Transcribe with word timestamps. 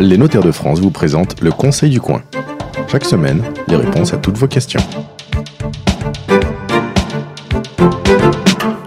Les 0.00 0.16
notaires 0.16 0.42
de 0.42 0.52
France 0.52 0.80
vous 0.80 0.90
présentent 0.90 1.40
le 1.40 1.50
Conseil 1.50 1.90
du 1.90 2.00
coin. 2.00 2.22
Chaque 2.90 3.04
semaine, 3.04 3.42
les 3.68 3.76
réponses 3.76 4.12
à 4.12 4.16
toutes 4.16 4.36
vos 4.36 4.48
questions. 4.48 4.80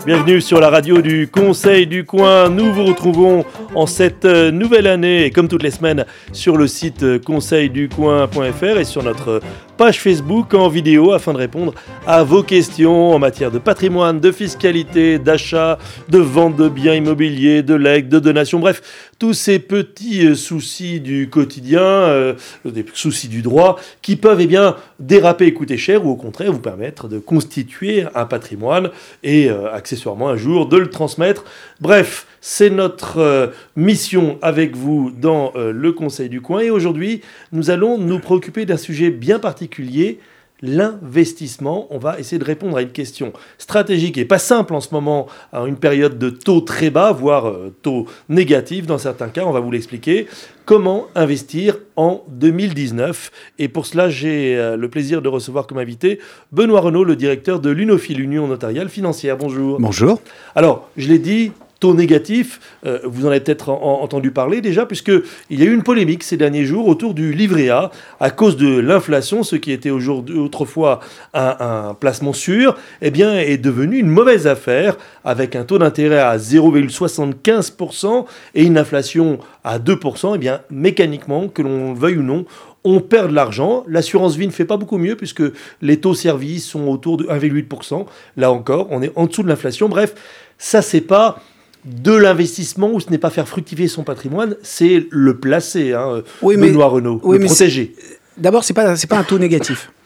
Bienvenue 0.06 0.42
sur 0.42 0.60
la 0.60 0.70
radio 0.70 1.02
du 1.02 1.30
Conseil 1.30 1.88
du 1.88 2.06
Coin. 2.06 2.50
Nous 2.50 2.74
vous 2.74 2.86
retrouvons 2.86 3.46
en 3.76 3.86
cette 3.86 4.26
euh, 4.26 4.52
nouvelle 4.52 4.88
année, 4.88 5.26
et 5.26 5.32
comme 5.32 5.48
toutes 5.48 5.64
les 5.64 5.72
semaines, 5.72 6.06
sur 6.34 6.58
le 6.58 6.68
site 6.68 7.04
euh, 7.04 7.20
conseilducoin.fr 7.20 8.78
et 8.78 8.84
sur 8.84 9.04
notre 9.04 9.42
page 9.78 10.00
Facebook 10.00 10.54
en 10.54 10.68
vidéo 10.68 11.14
afin 11.14 11.34
de 11.34 11.38
répondre 11.38 11.74
à 12.06 12.24
vos 12.24 12.44
questions 12.44 13.12
en 13.12 13.20
matière 13.20 13.50
de 13.50 13.60
patrimoine, 13.60 14.20
de 14.20 14.32
fiscalité, 14.32 15.20
d'achat, 15.20 15.80
de 16.10 16.20
vente 16.20 16.56
de 16.56 16.70
biens 16.70 16.94
immobiliers, 16.94 17.64
de 17.64 17.74
legs, 17.74 18.10
de 18.10 18.20
donations, 18.20 18.60
bref, 18.60 19.10
tous 19.18 19.34
ces 19.34 19.60
petits 19.60 20.28
euh, 20.28 20.36
soucis 20.36 21.00
du 21.00 21.30
quotidien, 21.30 22.36
des 22.66 22.86
soucis 22.94 23.28
du 23.28 23.42
droit, 23.42 23.80
qui 24.02 24.16
peuvent 24.16 24.42
eh 24.42 24.58
déraper 25.00 25.46
et 25.46 25.54
coûter 25.54 25.78
cher 25.78 26.06
ou 26.06 26.10
au 26.10 26.16
contraire 26.16 26.52
vous 26.52 26.60
permettre 26.60 27.08
de 27.08 27.20
constituer 27.20 28.06
un 28.16 28.26
patrimoine 28.26 28.90
et 29.24 29.50
accessoirement 29.50 30.30
un 30.30 30.38
jour 30.38 30.68
de 30.68 30.78
le 30.78 30.90
transmettre. 30.90 31.44
Bref, 31.80 32.26
c'est 32.42 32.72
notre 32.72 33.20
euh, 33.20 33.48
mission 33.76 34.40
avec 34.42 34.76
vous 34.76 35.12
dans 35.12 35.54
euh, 35.56 35.72
le 35.72 35.94
Conseil 35.94 36.28
du 36.28 36.42
coin. 36.42 36.62
Et 36.62 36.72
aujourd'hui, 36.72 37.22
nous 37.52 37.70
allons 37.70 37.98
nous 38.00 38.20
préoccuper 38.20 38.66
d'un 38.66 38.78
sujet 38.78 39.12
bien 39.12 39.38
particulier, 39.38 40.20
l'investissement. 40.64 41.88
On 41.92 42.00
va 42.00 42.20
essayer 42.20 42.40
de 42.40 42.44
répondre 42.44 42.78
à 42.78 42.82
une 42.82 42.92
question 42.92 43.32
stratégique 43.60 44.18
et 44.18 44.26
pas 44.26 44.40
simple 44.40 44.74
en 44.74 44.82
ce 44.82 44.90
moment, 44.92 45.28
à 45.54 45.66
une 45.66 45.78
période 45.78 46.18
de 46.18 46.30
taux 46.30 46.62
très 46.62 46.90
bas, 46.90 47.12
voire 47.12 47.48
euh, 47.48 47.74
taux 47.84 48.08
négatifs 48.28 48.88
dans 48.88 48.98
certains 48.98 49.30
cas. 49.30 49.46
On 49.46 49.52
va 49.52 49.60
vous 49.60 49.72
l'expliquer. 49.72 50.28
Comment 50.66 51.08
investir 51.14 51.78
en 51.96 52.24
2019 52.30 53.32
Et 53.60 53.68
pour 53.68 53.86
cela, 53.86 54.10
j'ai 54.10 54.56
le 54.78 54.88
plaisir 54.90 55.22
de 55.22 55.28
recevoir 55.28 55.68
comme 55.68 55.80
invité 55.80 56.20
Benoît 56.52 56.80
Renaud, 56.80 57.04
le 57.04 57.16
directeur 57.16 57.60
de 57.60 57.70
l'UNOFI, 57.70 58.14
l'Union 58.14 58.48
notariale 58.48 58.88
financière. 58.88 59.38
Bonjour. 59.38 59.80
Bonjour. 59.80 60.22
Alors, 60.56 60.90
je 60.96 61.10
l'ai 61.10 61.20
dit, 61.20 61.52
taux 61.82 61.94
négatif, 61.96 62.62
euh, 62.86 63.00
vous 63.04 63.26
en 63.26 63.30
avez 63.30 63.42
peut-être 63.42 63.70
entendu 63.70 64.32
parler 64.32 64.62
déjà, 64.62 64.86
puisqu'il 64.86 65.60
y 65.60 65.64
a 65.64 65.66
eu 65.66 65.74
une 65.74 65.84
polémique 65.84 66.24
ces 66.24 66.38
derniers 66.38 66.64
jours 66.64 66.88
autour 66.88 67.14
du 67.14 67.34
livret 67.34 67.70
A 67.70 67.92
à 68.20 68.30
cause 68.30 68.56
de 68.56 68.80
l'inflation, 68.80 69.44
ce 69.44 69.58
qui 69.58 69.72
était 69.74 69.90
autrefois 69.90 71.02
un, 71.34 71.96
placement 72.00 72.34
sûr, 72.34 72.78
eh 73.02 73.10
bien, 73.12 73.38
est 73.38 73.58
devenu 73.58 73.98
une 73.98 74.08
mauvaise 74.08 74.48
affaire 74.48 74.96
avec 75.26 75.56
un 75.56 75.64
taux 75.64 75.80
d'intérêt 75.80 76.20
à 76.20 76.38
0,75% 76.38 78.26
et 78.54 78.64
une 78.64 78.78
inflation 78.78 79.40
à 79.64 79.80
2%. 79.80 80.34
Eh 80.36 80.38
bien, 80.38 80.62
mécaniquement, 80.70 81.48
que 81.48 81.64
l'on 81.64 81.94
veuille 81.94 82.18
ou 82.18 82.24
non, 82.24 82.46
on 82.84 83.00
perd 83.00 83.30
de 83.32 83.36
l'argent. 83.36 83.84
L'assurance 83.88 84.36
vie 84.36 84.46
ne 84.46 84.52
fait 84.52 84.66
pas 84.66 84.78
beaucoup 84.78 85.00
mieux 85.00 85.16
puisque 85.16 85.44
les 85.82 86.00
taux 86.00 86.14
services 86.14 86.68
sont 86.68 86.88
autour 86.88 87.18
de 87.18 87.26
1,8%. 87.26 88.06
Là 88.38 88.52
encore, 88.52 88.88
on 88.92 89.02
est 89.02 89.12
en 89.16 89.26
dessous 89.26 89.42
de 89.42 89.48
l'inflation. 89.48 89.90
Bref, 89.90 90.14
ça, 90.60 90.84
c'est 90.84 91.02
pas 91.02 91.42
de 91.86 92.14
l'investissement 92.14 92.92
ou 92.92 93.00
ce 93.00 93.10
n'est 93.10 93.18
pas 93.18 93.30
faire 93.30 93.48
fructifier 93.48 93.88
son 93.88 94.04
patrimoine, 94.04 94.56
c'est 94.62 95.06
le 95.10 95.38
placer, 95.38 95.94
hein, 95.94 96.24
oui, 96.42 96.58
Benoît 96.58 96.88
Renault, 96.88 97.20
oui, 97.24 97.40
le 97.40 97.46
protéger. 97.46 97.96
D'abord, 98.38 98.64
ce 98.64 98.72
n'est 98.72 98.76
pas, 98.76 98.96
pas 98.96 99.18
un 99.18 99.24
taux 99.24 99.40
négatif. 99.40 99.92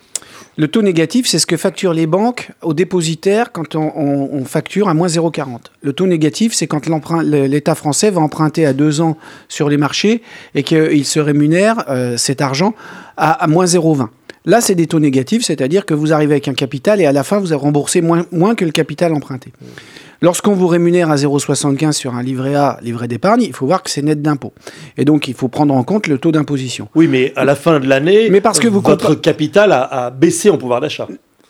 Le 0.58 0.70
taux 0.70 0.82
négatif, 0.82 1.28
c'est 1.28 1.38
ce 1.38 1.46
que 1.46 1.58
facturent 1.58 1.94
les 1.94 2.08
banques 2.08 2.52
aux 2.62 2.74
dépositaires 2.74 3.52
quand 3.52 3.76
on, 3.76 4.46
facture 4.46 4.88
à 4.88 4.94
moins 4.94 5.08
0,40. 5.08 5.58
Le 5.82 5.92
taux 5.92 6.08
négatif, 6.08 6.54
c'est 6.54 6.66
quand 6.66 6.88
l'État 7.24 7.76
français 7.76 8.10
va 8.10 8.22
emprunter 8.22 8.66
à 8.66 8.72
deux 8.72 9.02
ans 9.02 9.18
sur 9.50 9.68
les 9.68 9.76
marchés 9.76 10.22
et 10.54 10.64
qu'il 10.64 11.04
se 11.04 11.20
rémunère 11.20 11.84
euh, 11.90 12.16
cet 12.16 12.40
argent 12.40 12.74
à, 13.18 13.48
moins 13.48 13.66
0,20. 13.66 14.08
Là, 14.46 14.62
c'est 14.62 14.76
des 14.76 14.88
taux 14.88 15.00
négatifs, 15.00 15.44
c'est-à-dire 15.44 15.86
que 15.86 15.94
vous 15.94 16.14
arrivez 16.14 16.34
avec 16.34 16.48
un 16.48 16.54
capital 16.54 17.02
et 17.02 17.06
à 17.06 17.12
la 17.12 17.24
fin, 17.24 17.40
vous 17.40 17.52
avez 17.52 17.62
remboursé 17.62 18.02
moins, 18.02 18.26
moins 18.32 18.56
que 18.56 18.64
le 18.64 18.72
capital 18.72 19.14
emprunté. 19.14 19.52
Lorsqu'on 20.22 20.54
vous 20.54 20.68
rémunère 20.68 21.12
à 21.12 21.16
0,75 21.16 21.92
sur 21.92 22.16
un 22.16 22.24
livret 22.24 22.56
A, 22.56 22.80
livret 22.82 23.08
d'épargne, 23.08 23.42
il 23.42 23.54
faut 23.54 23.66
voir 23.66 23.84
que 23.84 23.90
c'est 23.90 24.02
net 24.02 24.22
d'impôt. 24.22 24.54
Et 24.98 25.06
donc, 25.06 25.28
il 25.28 25.34
faut 25.34 25.48
prendre 25.48 25.74
en 25.74 25.84
compte 25.84 26.08
le 26.08 26.18
taux 26.18 26.32
d'imposition. 26.32 26.88
Oui, 26.96 27.08
mais 27.08 27.34
à 27.36 27.44
la 27.44 27.56
fin 27.56 27.80
de 27.80 27.88
l'année, 27.88 28.30
votre 28.30 29.16
capital 29.16 29.72
a 29.72 30.12
baissé 30.12 30.50
en 30.50 30.58
pouvoir 30.58 30.80
d'achat. 30.80 31.08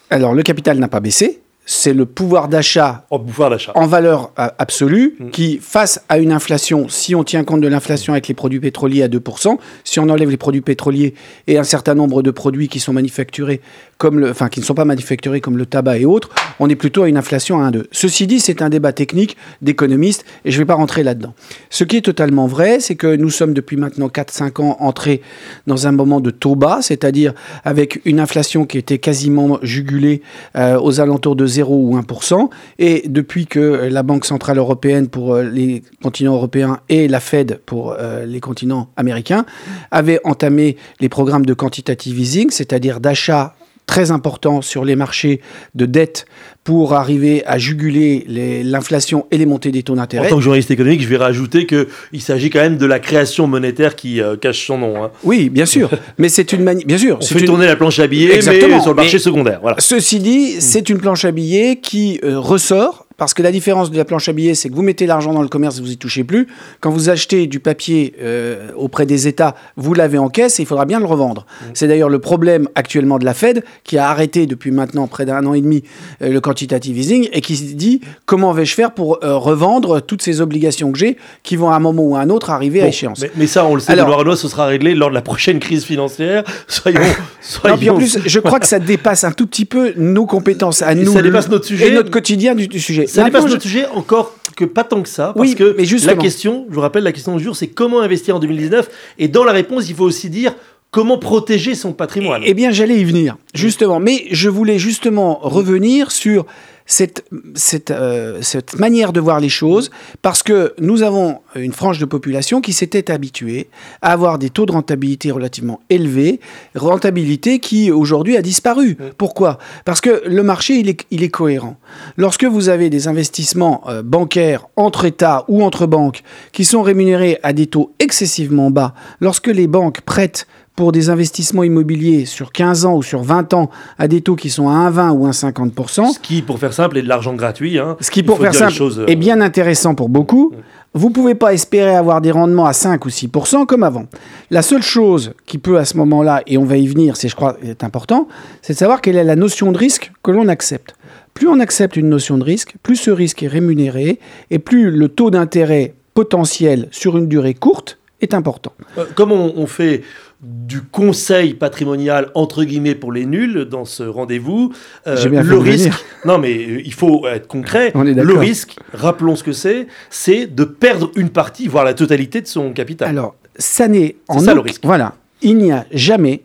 Alors, 0.10 0.34
le 0.34 0.44
capital 0.44 0.78
n'a 0.80 0.88
pas 0.88 1.00
baissé, 1.00 1.42
c'est 1.66 1.94
le 1.94 2.06
pouvoir 2.06 2.48
d'achat 2.48 3.06
en, 3.10 3.88
valeur 3.88 4.32
euh, 4.40 4.48
absolue 4.60 5.16
mm. 5.20 5.30
qui, 5.32 5.60
face 5.62 6.02
à 6.10 6.20
une 6.20 6.32
inflation, 6.32 6.88
si 6.90 7.16
on 7.16 7.24
tient 7.24 7.44
compte 7.44 7.62
de 7.62 7.68
l'inflation 7.68 8.14
avec 8.14 8.28
les 8.28 8.34
produits 8.34 8.60
pétroliers 8.60 9.04
à 9.04 9.08
2%, 9.08 9.58
si 9.84 10.00
on 10.00 10.10
enlève 10.10 10.30
les 10.30 10.38
produits 10.38 10.62
pétroliers 10.62 11.16
et 11.48 11.58
un 11.58 11.64
certain 11.64 11.96
nombre 11.96 12.22
de 12.22 12.32
produits 12.32 12.68
qui 12.68 12.80
sont 12.80 12.94
manufacturés 12.94 13.62
comme 13.98 14.20
le, 14.20 14.30
enfin 14.30 14.50
qui 14.50 14.60
ne 14.60 14.66
sont 14.66 14.74
pas 14.74 14.86
manufacturés 14.86 15.42
comme 15.42 15.58
le 15.58 15.66
tabac 15.66 15.98
et 16.00 16.06
autres, 16.06 16.30
on 16.60 16.70
est 16.70 16.76
plutôt 16.76 17.04
à 17.04 17.10
une 17.10 17.18
inflation 17.18 17.62
à 17.62 17.70
1,2. 17.72 17.86
Ceci 17.92 18.28
dit, 18.28 18.40
c'est 18.40 18.62
un 18.62 18.70
débat 18.70 18.94
technique 18.94 19.38
d'économistes 19.62 20.26
et 20.44 20.52
je 20.52 20.58
ne 20.58 20.62
vais 20.62 20.66
pas 20.66 20.76
rentrer 20.76 21.04
là-dedans. 21.04 21.34
Ce 21.70 21.84
qui 21.84 21.98
est 21.98 22.02
totalement 22.02 22.48
vrai, 22.48 22.80
c'est 22.80 22.96
que 22.96 23.16
nous 23.16 23.30
sommes 23.30 23.54
depuis 23.54 23.78
maintenant 23.78 24.08
4-5 24.08 24.62
ans 24.62 24.78
entrés 24.80 25.22
dans 25.68 25.88
un 25.88 25.92
moment 25.92 26.20
de 26.20 26.32
taux 26.32 26.56
bas, 26.56 26.80
c'est-à-dire 26.82 27.34
avec 27.64 28.02
une 28.06 28.20
inflation 28.20 28.66
qui 28.66 28.78
était 28.78 28.98
quasiment 28.98 29.60
jugulée 29.62 30.22
euh, 30.56 30.80
aux 30.80 31.00
alentours 31.00 31.36
de 31.36 31.46
0 31.46 31.76
ou 31.76 31.98
1%. 31.98 32.50
Et 32.80 33.04
depuis 33.08 33.48
que 33.48 33.60
la 33.60 34.04
Banque 34.04 34.26
Centrale 34.26 34.58
Européenne 34.58 35.08
pour 35.08 35.34
euh, 35.34 35.44
les 35.44 35.84
continents 36.04 36.36
européens 36.36 36.80
et 36.90 37.08
la 37.08 37.20
Fed 37.20 37.60
pour 37.66 37.94
euh, 37.94 38.26
les 38.26 38.40
continents 38.40 38.90
américains 38.98 39.46
avaient 39.92 40.20
entamé 40.24 40.78
les 41.00 41.10
programmes 41.10 41.46
de 41.46 41.54
quantitative 41.54 42.20
easing, 42.20 42.50
c'est-à-dire 42.50 43.00
d'achat 43.00 43.56
très 43.86 44.12
important 44.12 44.62
sur 44.62 44.86
les 44.86 44.96
marchés 44.96 45.42
de 45.76 45.86
dette 45.86 46.26
pour 46.64 46.94
arriver 46.94 47.46
à 47.46 47.58
juguler 47.60 48.26
l'inflation 48.64 49.28
et 49.30 49.38
les 49.38 49.46
montées 49.46 49.72
des 49.72 49.84
taux 49.84 49.96
d'intérêt. 49.96 50.28
En 50.28 50.30
tant 50.30 50.36
que 50.38 50.42
journaliste 50.42 50.72
économique, 50.72 51.02
je 51.02 51.08
vais 51.08 51.18
rajouter 51.18 51.68
qu'il 51.68 52.22
s'agit 52.22 52.50
quand 52.50 52.60
même 52.60 52.78
de 52.78 52.86
la 52.86 53.00
création 53.00 53.46
monétaire 53.48 53.96
qui 53.96 54.20
euh, 54.22 54.36
cache 54.36 54.66
son 54.66 54.80
nom. 54.80 55.04
Hein. 55.04 55.12
Oui, 55.24 55.50
bien 55.50 55.66
sûr. 55.66 55.92
mais 56.18 56.30
c'est 56.30 56.54
une 56.54 56.64
manière. 56.64 56.86
Bien 56.86 56.98
sûr. 56.98 57.20
On 57.22 57.26
fait 57.26 57.46
tourner 57.46 57.68
la 57.68 57.76
planche 57.76 58.00
à 58.00 58.08
billets, 58.08 58.42
mais 58.44 58.80
sur 58.82 58.90
le 58.90 58.96
marché 58.96 59.20
secondaire. 59.20 59.60
Voilà. 59.62 59.78
Ceci 59.80 60.20
dit, 60.20 60.60
c'est 60.60 60.90
une 60.90 60.98
planche 60.98 61.26
à 61.26 61.32
billets 61.32 61.78
qui 61.78 62.20
euh, 62.24 62.40
ressort 62.40 63.05
parce 63.18 63.34
que 63.34 63.42
la 63.42 63.52
différence 63.52 63.92
de 63.92 63.98
la 63.98 64.06
planche 64.06 64.30
à 64.30 64.34
billets, 64.34 64.56
c'est 64.56 64.70
que 64.70 64.76
vous 64.76 64.82
mettez 64.82 65.06
l'argent 65.06 65.34
dans 65.34 65.42
le 65.42 65.48
commerce, 65.48 65.80
vous 65.80 65.92
y 65.92 65.98
touchez 65.98 66.24
plus. 66.24 66.48
Quand 66.80 66.92
vous 66.92 67.10
achetez 67.10 67.48
du 67.48 67.60
papier 67.60 68.14
euh, 68.22 68.72
auprès 68.76 69.06
des 69.06 69.28
États, 69.28 69.56
vous 69.78 69.94
l'avez 69.94 70.18
en 70.18 70.30
caisse 70.30 70.60
et 70.60 70.64
il 70.64 70.66
faudra 70.66 70.86
bien 70.86 71.00
le 71.00 71.06
revendre. 71.06 71.46
Mmh. 71.46 71.66
C'est 71.74 71.88
d'ailleurs 71.88 72.10
le 72.10 72.20
problème 72.20 72.68
actuellement 72.76 73.20
de 73.20 73.26
la 73.26 73.34
Fed, 73.34 73.64
qui 73.84 73.98
a 73.98 74.10
arrêté 74.10 74.46
depuis 74.46 74.72
maintenant 74.72 75.08
près 75.08 75.26
d'un 75.26 75.46
an 75.46 75.54
et 75.54 75.62
demi 75.62 75.84
le 76.22 76.40
quantitative 76.40 76.98
easing 76.98 77.30
et 77.32 77.42
qui 77.42 77.56
se 77.56 77.74
dit 77.74 78.02
comment 78.26 78.52
vais-je 78.52 78.74
faire 78.74 78.94
pour 78.94 79.20
euh, 79.24 79.38
revendre 79.38 80.02
toutes 80.02 80.22
ces 80.22 80.42
obligations 80.42 80.92
que 80.92 80.98
j'ai 80.98 81.18
qui 81.44 81.56
vont 81.56 81.70
à 81.70 81.76
un 81.76 81.80
moment 81.80 82.04
ou 82.04 82.16
à 82.16 82.20
un 82.20 82.30
autre 82.30 82.50
arriver 82.50 82.82
à 82.82 82.88
échéance? 82.88 83.24
Mais, 83.36 83.48
ça, 83.48 83.66
on 83.66 83.76
le 83.76 83.82
sait, 83.82 83.92
Alors, 83.92 84.06
Benoît 84.06 84.20
Renault, 84.20 84.36
ce 84.36 84.48
sera 84.48 84.66
réglé 84.66 84.96
lors 84.96 85.10
de 85.10 85.16
la 85.16 85.22
prochaine 85.22 85.60
crise 85.60 85.84
financière. 85.84 86.44
Soyons. 86.68 87.00
soyons... 87.42 87.78
Non, 87.78 87.94
en 87.94 87.98
plus, 87.98 88.20
je 88.26 88.40
crois 88.40 88.60
que 88.60 88.68
ça 88.68 88.80
dépasse 88.80 89.24
un 89.24 89.32
tout 89.32 89.48
petit 89.48 89.66
peu 89.66 89.94
nos 89.98 90.26
compétences 90.26 90.82
à 90.82 90.96
nous. 90.96 91.12
Ça 91.14 91.22
dépasse 91.22 91.50
notre 91.50 91.66
sujet. 91.66 91.90
Et 91.90 91.92
notre 91.92 92.12
quotidien 92.12 92.56
du, 92.56 92.80
sujet. 92.80 93.05
Ça 93.08 93.24
dépasse 93.24 93.46
notre 93.46 93.62
sujet 93.62 93.86
encore 93.88 94.36
que 94.56 94.66
pas 94.66 94.84
tant 94.84 95.02
que 95.02 95.10
ça. 95.10 95.34
Parce 95.36 95.50
oui, 95.50 95.56
que 95.56 95.76
mais 95.78 95.86
la 95.86 96.16
question, 96.16 96.66
je 96.70 96.76
vous 96.76 96.82
rappelle, 96.82 97.04
la 97.04 97.12
question 97.12 97.36
du 97.36 97.44
jour, 97.44 97.56
c'est 97.56 97.68
comment 97.68 98.02
investir 98.02 98.36
en 98.36 98.40
2019 98.40 98.90
Et 99.20 99.28
dans 99.28 99.44
la 99.44 99.52
réponse, 99.52 99.90
il 99.90 99.96
faut 99.96 100.06
aussi 100.06 100.30
dire 100.30 100.54
Comment 100.96 101.18
protéger 101.18 101.76
son 101.76 101.92
patrimoine 101.92 102.42
Eh 102.46 102.54
bien, 102.54 102.72
j'allais 102.72 102.98
y 102.98 103.04
venir, 103.04 103.36
justement. 103.54 104.00
Mais 104.00 104.28
je 104.32 104.48
voulais 104.48 104.80
justement 104.80 105.40
revenir 105.42 106.10
sur 106.10 106.46
cette, 106.86 107.26
cette, 107.56 107.90
euh, 107.90 108.42
cette, 108.42 108.78
manière 108.78 109.12
de 109.12 109.20
voir 109.20 109.40
les 109.40 109.50
choses, 109.50 109.90
parce 110.22 110.44
que 110.44 110.74
nous 110.80 111.02
avons 111.02 111.40
une 111.56 111.74
frange 111.74 112.00
de 112.00 112.06
population 112.06 112.62
qui 112.62 112.74
s'était 112.74 113.12
habituée 113.12 113.70
à 114.02 114.12
avoir 114.12 114.38
des 114.38 114.52
taux 114.52 114.66
de 114.66 114.72
rentabilité 114.72 115.32
relativement 115.32 115.82
élevés, 115.90 116.40
rentabilité 116.76 117.60
qui 117.60 117.92
aujourd'hui 117.92 118.38
a 118.38 118.42
disparu. 118.42 118.98
Pourquoi? 119.18 119.58
Parce 119.84 120.00
que 120.00 120.22
le 120.26 120.44
marché, 120.44 120.76
il 120.76 120.90
est, 120.90 121.06
il 121.10 121.24
est 121.24 121.30
cohérent. 121.30 121.78
Lorsque 122.18 122.46
vous 122.46 122.70
avez 122.70 122.90
des 122.90 123.08
investissements 123.08 123.82
euh, 123.88 124.04
bancaires 124.04 124.68
entre 124.76 125.06
États 125.06 125.46
ou 125.48 125.64
entre 125.64 125.88
banques 125.88 126.22
qui 126.52 126.66
sont 126.66 126.84
rémunérés 126.84 127.40
à 127.42 127.54
des 127.54 127.66
taux 127.66 127.94
excessivement 128.00 128.70
bas, 128.70 128.94
lorsque 129.22 129.48
les 129.48 129.68
banques 129.68 130.02
prêtent 130.02 130.46
pour 130.76 130.92
des 130.92 131.10
investissements 131.10 131.64
immobiliers 131.64 132.26
sur 132.26 132.52
15 132.52 132.86
ans 132.86 132.96
ou 132.96 133.04
sur 133.04 133.22
20 133.24 133.54
ans 133.54 133.70
à 133.98 134.08
des 134.08 134.22
taux 134.22 134.36
qui 134.36 134.50
sont 134.50 134.68
à 134.68 134.90
1,20 134.90 135.12
ou 135.12 135.28
1,50%. 135.28 136.14
Ce 136.14 136.20
qui, 136.20 136.42
pour 136.42 136.60
faire 136.60 136.74
simple, 136.74 136.98
est 136.98 137.02
de 137.02 137.08
l'argent 137.08 137.34
gratuit. 137.34 137.80
Hein. 137.80 137.96
Ce 138.02 138.12
qui, 138.12 138.24
pour 138.24 138.38
faire 138.40 138.54
simple, 138.54 138.74
euh, 138.82 139.06
est 139.08 139.16
bien 139.16 139.42
intéressant 139.42 139.96
pour 139.96 140.10
beaucoup. 140.10 140.54
Vous 140.94 141.10
ne 141.10 141.14
pouvez 141.14 141.36
pas 141.36 141.54
espérer 141.54 141.94
avoir 141.94 142.22
des 142.22 142.32
rendements 142.32 142.66
à 142.66 142.74
5 142.74 143.06
ou 143.06 143.10
6% 143.10 143.66
comme 143.66 143.84
avant. 143.84 144.06
La 144.50 144.62
seule 144.62 144.82
chose 144.82 145.34
qui 145.46 145.58
peut 145.58 145.78
à 145.78 145.84
ce 145.84 145.98
moment-là, 145.98 146.42
et 146.48 146.58
on 146.58 146.64
va 146.64 146.78
y 146.78 146.88
venir, 146.88 147.18
c'est 147.18 147.28
je 147.28 147.36
crois 147.36 147.58
est 147.62 147.84
important, 147.84 148.30
c'est 148.62 148.74
de 148.74 148.78
savoir 148.78 149.02
quelle 149.02 149.18
est 149.18 149.24
la 149.26 149.36
notion 149.36 149.74
de 149.74 149.78
risque 149.78 150.14
que 150.24 150.32
l'on 150.32 150.48
accepte. 150.48 150.96
Plus 151.34 151.50
on 151.50 151.60
accepte 151.60 151.98
une 151.98 152.08
notion 152.08 152.38
de 152.38 152.46
risque, 152.46 152.76
plus 152.82 152.96
ce 152.96 153.12
risque 153.12 153.44
est 153.44 153.50
rémunéré 153.50 154.20
et 154.52 154.60
plus 154.60 154.90
le 154.90 155.10
taux 155.10 155.32
d'intérêt 155.32 155.96
potentiel 156.14 156.88
sur 156.92 157.18
une 157.18 157.28
durée 157.28 157.54
courte 157.54 158.00
est 158.22 158.34
important. 158.34 158.72
comment 159.16 159.52
on 159.58 159.68
fait 159.68 160.02
du 160.42 160.82
conseil 160.82 161.54
patrimonial 161.54 162.30
entre 162.36 162.64
guillemets 162.64 162.96
pour 162.96 163.12
les 163.12 163.26
nuls 163.26 163.66
dans 163.66 163.86
ce 163.86 164.04
rendez-vous. 164.04 164.74
Euh, 165.08 165.24
le 165.26 165.58
risque, 165.58 165.92
non 166.26 166.38
mais 166.38 166.56
euh, 166.58 166.82
il 166.84 166.94
faut 166.94 167.26
être 167.28 167.48
concret. 167.48 167.92
le 167.96 168.38
risque, 168.38 168.76
rappelons 168.94 169.36
ce 169.36 169.44
que 169.44 169.54
c'est, 169.54 169.88
c'est 170.10 170.48
de 170.48 170.64
perdre 170.64 171.12
une 171.16 171.30
partie, 171.30 171.68
voire 171.68 171.86
la 171.86 171.94
totalité 171.94 172.42
de 172.42 172.48
son 172.48 172.74
capital. 172.74 173.10
Alors 173.10 173.36
ça 173.58 173.88
n'est 173.88 174.18
en 174.28 174.40
ça, 174.40 174.54
le 174.54 174.60
risque. 174.60 174.82
Voilà, 174.84 175.16
il 175.42 175.58
n'y 175.58 175.72
a 175.72 175.86
jamais, 175.92 176.42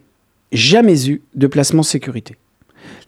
jamais 0.53 1.09
eu 1.09 1.23
de 1.35 1.47
placement 1.47 1.83
sécurité. 1.83 2.37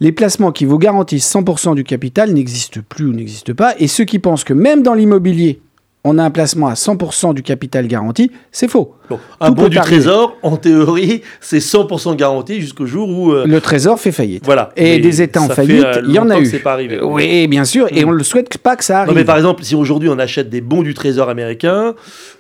Les 0.01 0.11
placements 0.11 0.51
qui 0.51 0.65
vous 0.65 0.79
garantissent 0.79 1.33
100% 1.33 1.77
du 1.77 1.85
capital 1.85 2.33
n'existent 2.33 2.81
plus 2.89 3.07
ou 3.07 3.13
n'existent 3.13 3.55
pas, 3.55 3.75
et 3.79 3.87
ceux 3.87 4.05
qui 4.05 4.19
pensent 4.19 4.43
que 4.43 4.53
même 4.53 4.83
dans 4.83 4.95
l'immobilier, 4.95 5.61
on 6.05 6.19
a 6.19 6.25
un 6.25 6.31
placement 6.31 6.67
à 6.67 6.75
100% 6.75 7.33
du 7.35 7.43
capital 7.43 7.87
garanti, 7.87 8.33
c'est 8.51 8.69
faux. 8.69 8.97
un 9.41 9.51
bon 9.53 9.69
du 9.69 9.77
trésor, 9.77 10.37
en 10.43 10.57
théorie, 10.57 11.23
c'est 11.41 11.59
100% 11.59 12.17
garanti 12.17 12.61
jusqu'au 12.61 12.87
jour 12.87 13.09
où... 13.09 13.33
Euh, 13.33 13.47
le 13.47 13.61
trésor 13.61 14.01
fait 14.01 14.11
faillite. 14.11 14.45
Voilà. 14.45 14.73
Et 14.75 14.99
des 14.99 15.23
États 15.23 15.43
en 15.43 15.49
faillite, 15.49 15.85
euh, 15.85 16.03
il 16.05 16.13
y 16.13 16.19
en 16.19 16.29
a 16.29 16.41
eu. 16.41 16.51
Pas 16.59 16.73
arrivé. 16.73 17.01
Oui, 17.01 17.47
bien 17.47 17.65
sûr, 17.65 17.87
et 17.91 18.05
mm. 18.05 18.09
on 18.09 18.13
ne 18.13 18.17
le 18.17 18.25
souhaite 18.25 18.59
pas 18.59 18.75
que 18.75 18.85
ça 18.85 19.01
arrive. 19.01 19.11
Non, 19.11 19.15
mais 19.15 19.25
par 19.25 19.37
exemple, 19.37 19.63
si 19.63 19.77
aujourd'hui 19.77 20.09
on 20.09 20.19
achète 20.19 20.51
des 20.51 20.61
bons 20.61 20.83
du 20.83 20.95
trésor 20.95 21.29
américain, 21.29 21.95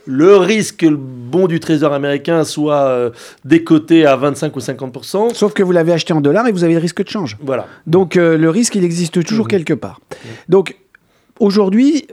le 0.06 0.36
risque 0.36 0.78
que 0.78 0.86
le 0.86 0.96
bon 0.96 1.46
du 1.46 1.60
trésor 1.60 1.92
américain 1.92 2.42
soit 2.42 2.86
euh, 2.86 3.10
décoté 3.44 4.06
à 4.06 4.16
25 4.16 4.56
ou 4.56 4.60
50%... 4.60 5.34
Sauf 5.34 5.52
que 5.52 5.62
vous 5.62 5.72
l'avez 5.72 5.92
acheté 5.92 6.12
en 6.12 6.20
dollars 6.20 6.48
et 6.48 6.52
vous 6.52 6.64
avez 6.64 6.74
le 6.74 6.80
risque 6.80 7.04
de 7.04 7.08
change. 7.08 7.36
Voilà. 7.40 7.66
Donc 7.86 8.16
le 8.16 8.50
risque, 8.50 8.74
il 8.74 8.84
existe 8.84 9.24
toujours 9.24 9.46
mm. 9.46 9.50
quelque 9.50 9.74
part. 9.74 10.00
Mm. 10.10 10.28
Donc 10.48 10.74
Aujourd'hui, 11.42 12.06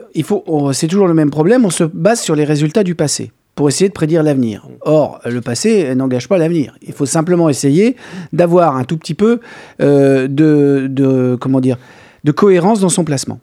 c'est 0.74 0.88
toujours 0.88 1.08
le 1.08 1.14
même 1.14 1.30
problème, 1.30 1.64
on 1.64 1.70
se 1.70 1.84
base 1.84 2.20
sur 2.20 2.34
les 2.34 2.46
résultats 2.46 2.84
du 2.84 2.96
passé 2.96 3.31
pour 3.54 3.70
essayer 3.70 3.88
de 3.88 3.94
prédire 3.94 4.24
l'avenir. 4.24 4.68
Or, 4.81 5.22
le 5.24 5.40
passé 5.40 5.94
n'engage 5.94 6.28
pas 6.28 6.40
l'avenir. 6.40 6.76
Il 6.81 6.94
faut 6.94 7.06
simplement 7.06 7.48
essayer 7.48 7.96
d'avoir 8.34 8.76
un 8.76 8.86
tout 8.86 8.98
petit 8.98 9.14
peu 9.14 9.40
euh, 9.84 10.28
de, 10.28 11.38
comment 11.40 11.60
dire, 11.60 11.78
de 12.24 12.31
cohérence 12.31 12.80
dans 12.80 12.90
son 12.90 13.04
placement. 13.04 13.40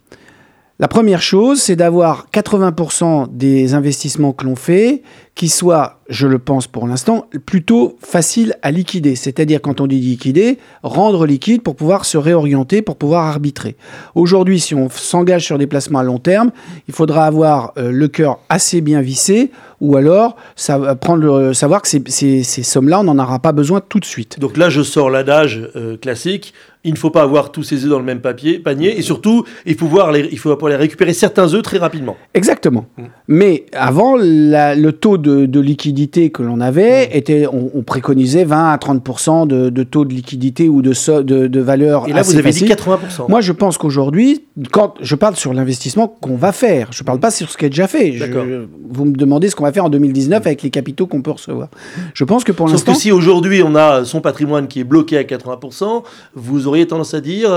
La 0.78 0.88
première 0.88 1.22
chose, 1.22 1.58
c'est 1.62 1.76
d'avoir 1.76 2.26
80% 2.34 3.28
des 3.30 3.72
investissements 3.72 4.32
que 4.32 4.44
l'on 4.44 4.56
fait 4.56 5.02
qui 5.34 5.48
soient, 5.48 6.00
je 6.08 6.26
le 6.26 6.38
pense 6.38 6.66
pour 6.66 6.88
l'instant, 6.88 7.26
plutôt 7.44 7.98
faciles 8.00 8.54
à 8.62 8.70
liquider. 8.70 9.16
C'est-à-dire, 9.16 9.60
quand 9.60 9.82
on 9.82 9.86
dit 9.86 10.00
liquider, 10.00 10.58
rendre 10.82 11.26
liquide 11.26 11.62
pour 11.62 11.76
pouvoir 11.76 12.06
se 12.06 12.16
réorienter, 12.16 12.80
pour 12.80 12.96
pouvoir 12.96 13.26
arbitrer. 13.26 13.76
Aujourd'hui, 14.14 14.58
si 14.60 14.74
on 14.74 14.88
s'engage 14.88 15.44
sur 15.44 15.58
des 15.58 15.66
placements 15.66 15.98
à 15.98 16.02
long 16.02 16.18
terme, 16.18 16.52
il 16.88 16.94
faudra 16.94 17.26
avoir 17.26 17.72
euh, 17.76 17.90
le 17.90 18.08
cœur 18.08 18.40
assez 18.48 18.80
bien 18.80 19.02
vissé 19.02 19.50
ou 19.80 19.96
alors 19.96 20.36
savoir 20.56 21.82
que 21.82 21.88
ces, 21.88 22.42
sommes-là, 22.42 23.00
on 23.00 23.04
n'en 23.04 23.18
aura 23.18 23.38
pas 23.38 23.52
besoin 23.52 23.82
tout 23.86 24.00
de 24.00 24.06
suite. 24.06 24.40
Donc 24.40 24.56
là, 24.56 24.70
je 24.70 24.82
sors 24.82 25.10
l'adage 25.10 25.70
euh, 25.76 25.98
classique 25.98 26.54
il 26.86 26.92
ne 26.92 26.98
faut 26.98 27.10
pas 27.10 27.22
avoir 27.22 27.52
tous 27.52 27.62
ses 27.62 27.84
œufs 27.84 27.90
dans 27.90 27.98
le 27.98 28.04
même 28.04 28.20
papier, 28.20 28.58
panier, 28.58 28.98
et 28.98 29.02
surtout, 29.02 29.44
il 29.66 29.74
faut, 29.74 29.86
pouvoir 29.86 30.12
les, 30.12 30.28
il 30.30 30.38
faut 30.38 30.54
pouvoir 30.54 30.70
les 30.70 30.76
récupérer 30.76 31.12
certains 31.12 31.52
œufs 31.52 31.62
très 31.62 31.78
rapidement. 31.78 32.16
Exactement. 32.32 32.86
Mm. 32.96 33.02
Mais 33.28 33.66
avant, 33.72 34.16
le 34.16 34.90
taux 34.92 35.18
de, 35.18 35.60
liquidité 35.60 36.30
que 36.30 36.42
l'on 36.42 36.60
avait 36.60 37.06
mm. 37.08 37.10
était, 37.12 37.46
on, 37.52 37.82
préconisait 37.82 38.44
20 38.44 38.72
à 38.72 38.76
30% 38.76 39.46
de, 39.46 39.82
taux 39.82 40.04
de 40.04 40.14
liquidité 40.14 40.68
ou 40.68 40.80
de, 40.80 41.22
de, 41.22 41.60
valeur. 41.60 42.08
Et 42.08 42.12
là, 42.12 42.22
vous 42.22 42.36
avez 42.36 42.50
dit 42.50 42.64
80 42.64 42.98
Moi, 43.28 43.40
je 43.40 43.52
pense 43.52 43.78
qu'aujourd'hui, 43.78 44.44
quand 44.70 44.94
je 45.00 45.14
parle 45.14 45.36
sur 45.36 45.52
l'investissement 45.52 46.08
qu'on 46.08 46.36
va 46.36 46.52
faire, 46.52 46.88
je 46.92 47.02
ne 47.02 47.06
parle 47.06 47.20
pas 47.20 47.30
sur 47.30 47.50
ce 47.50 47.56
qui 47.56 47.66
est 47.66 47.70
déjà 47.70 47.88
fait. 47.88 48.16
vous 48.88 49.04
me 49.04 49.16
demandez 49.16 49.50
ce 49.50 49.56
qu'on 49.56 49.64
va 49.64 49.72
faire 49.72 49.84
en 49.84 49.90
2019 49.90 50.46
avec 50.46 50.62
les 50.62 50.70
capitaux 50.70 51.06
qu'on 51.06 51.22
peut 51.22 51.32
recevoir. 51.32 51.68
Je 52.14 52.24
pense 52.24 52.44
que 52.44 52.52
pour 52.52 52.68
l'instant. 52.68 52.92
Sauf 52.92 52.96
que 52.96 53.00
si 53.00 53.12
aujourd'hui 53.12 53.62
on 53.62 53.74
a 53.74 54.04
son 54.04 54.20
patrimoine 54.20 54.68
qui 54.68 54.80
est 54.80 54.84
bloqué 54.84 55.18
à 55.18 55.22
80% 55.22 56.02
vous 56.34 56.66
aurez 56.66 56.75
tendance 56.84 57.14
à 57.14 57.20
dire 57.20 57.50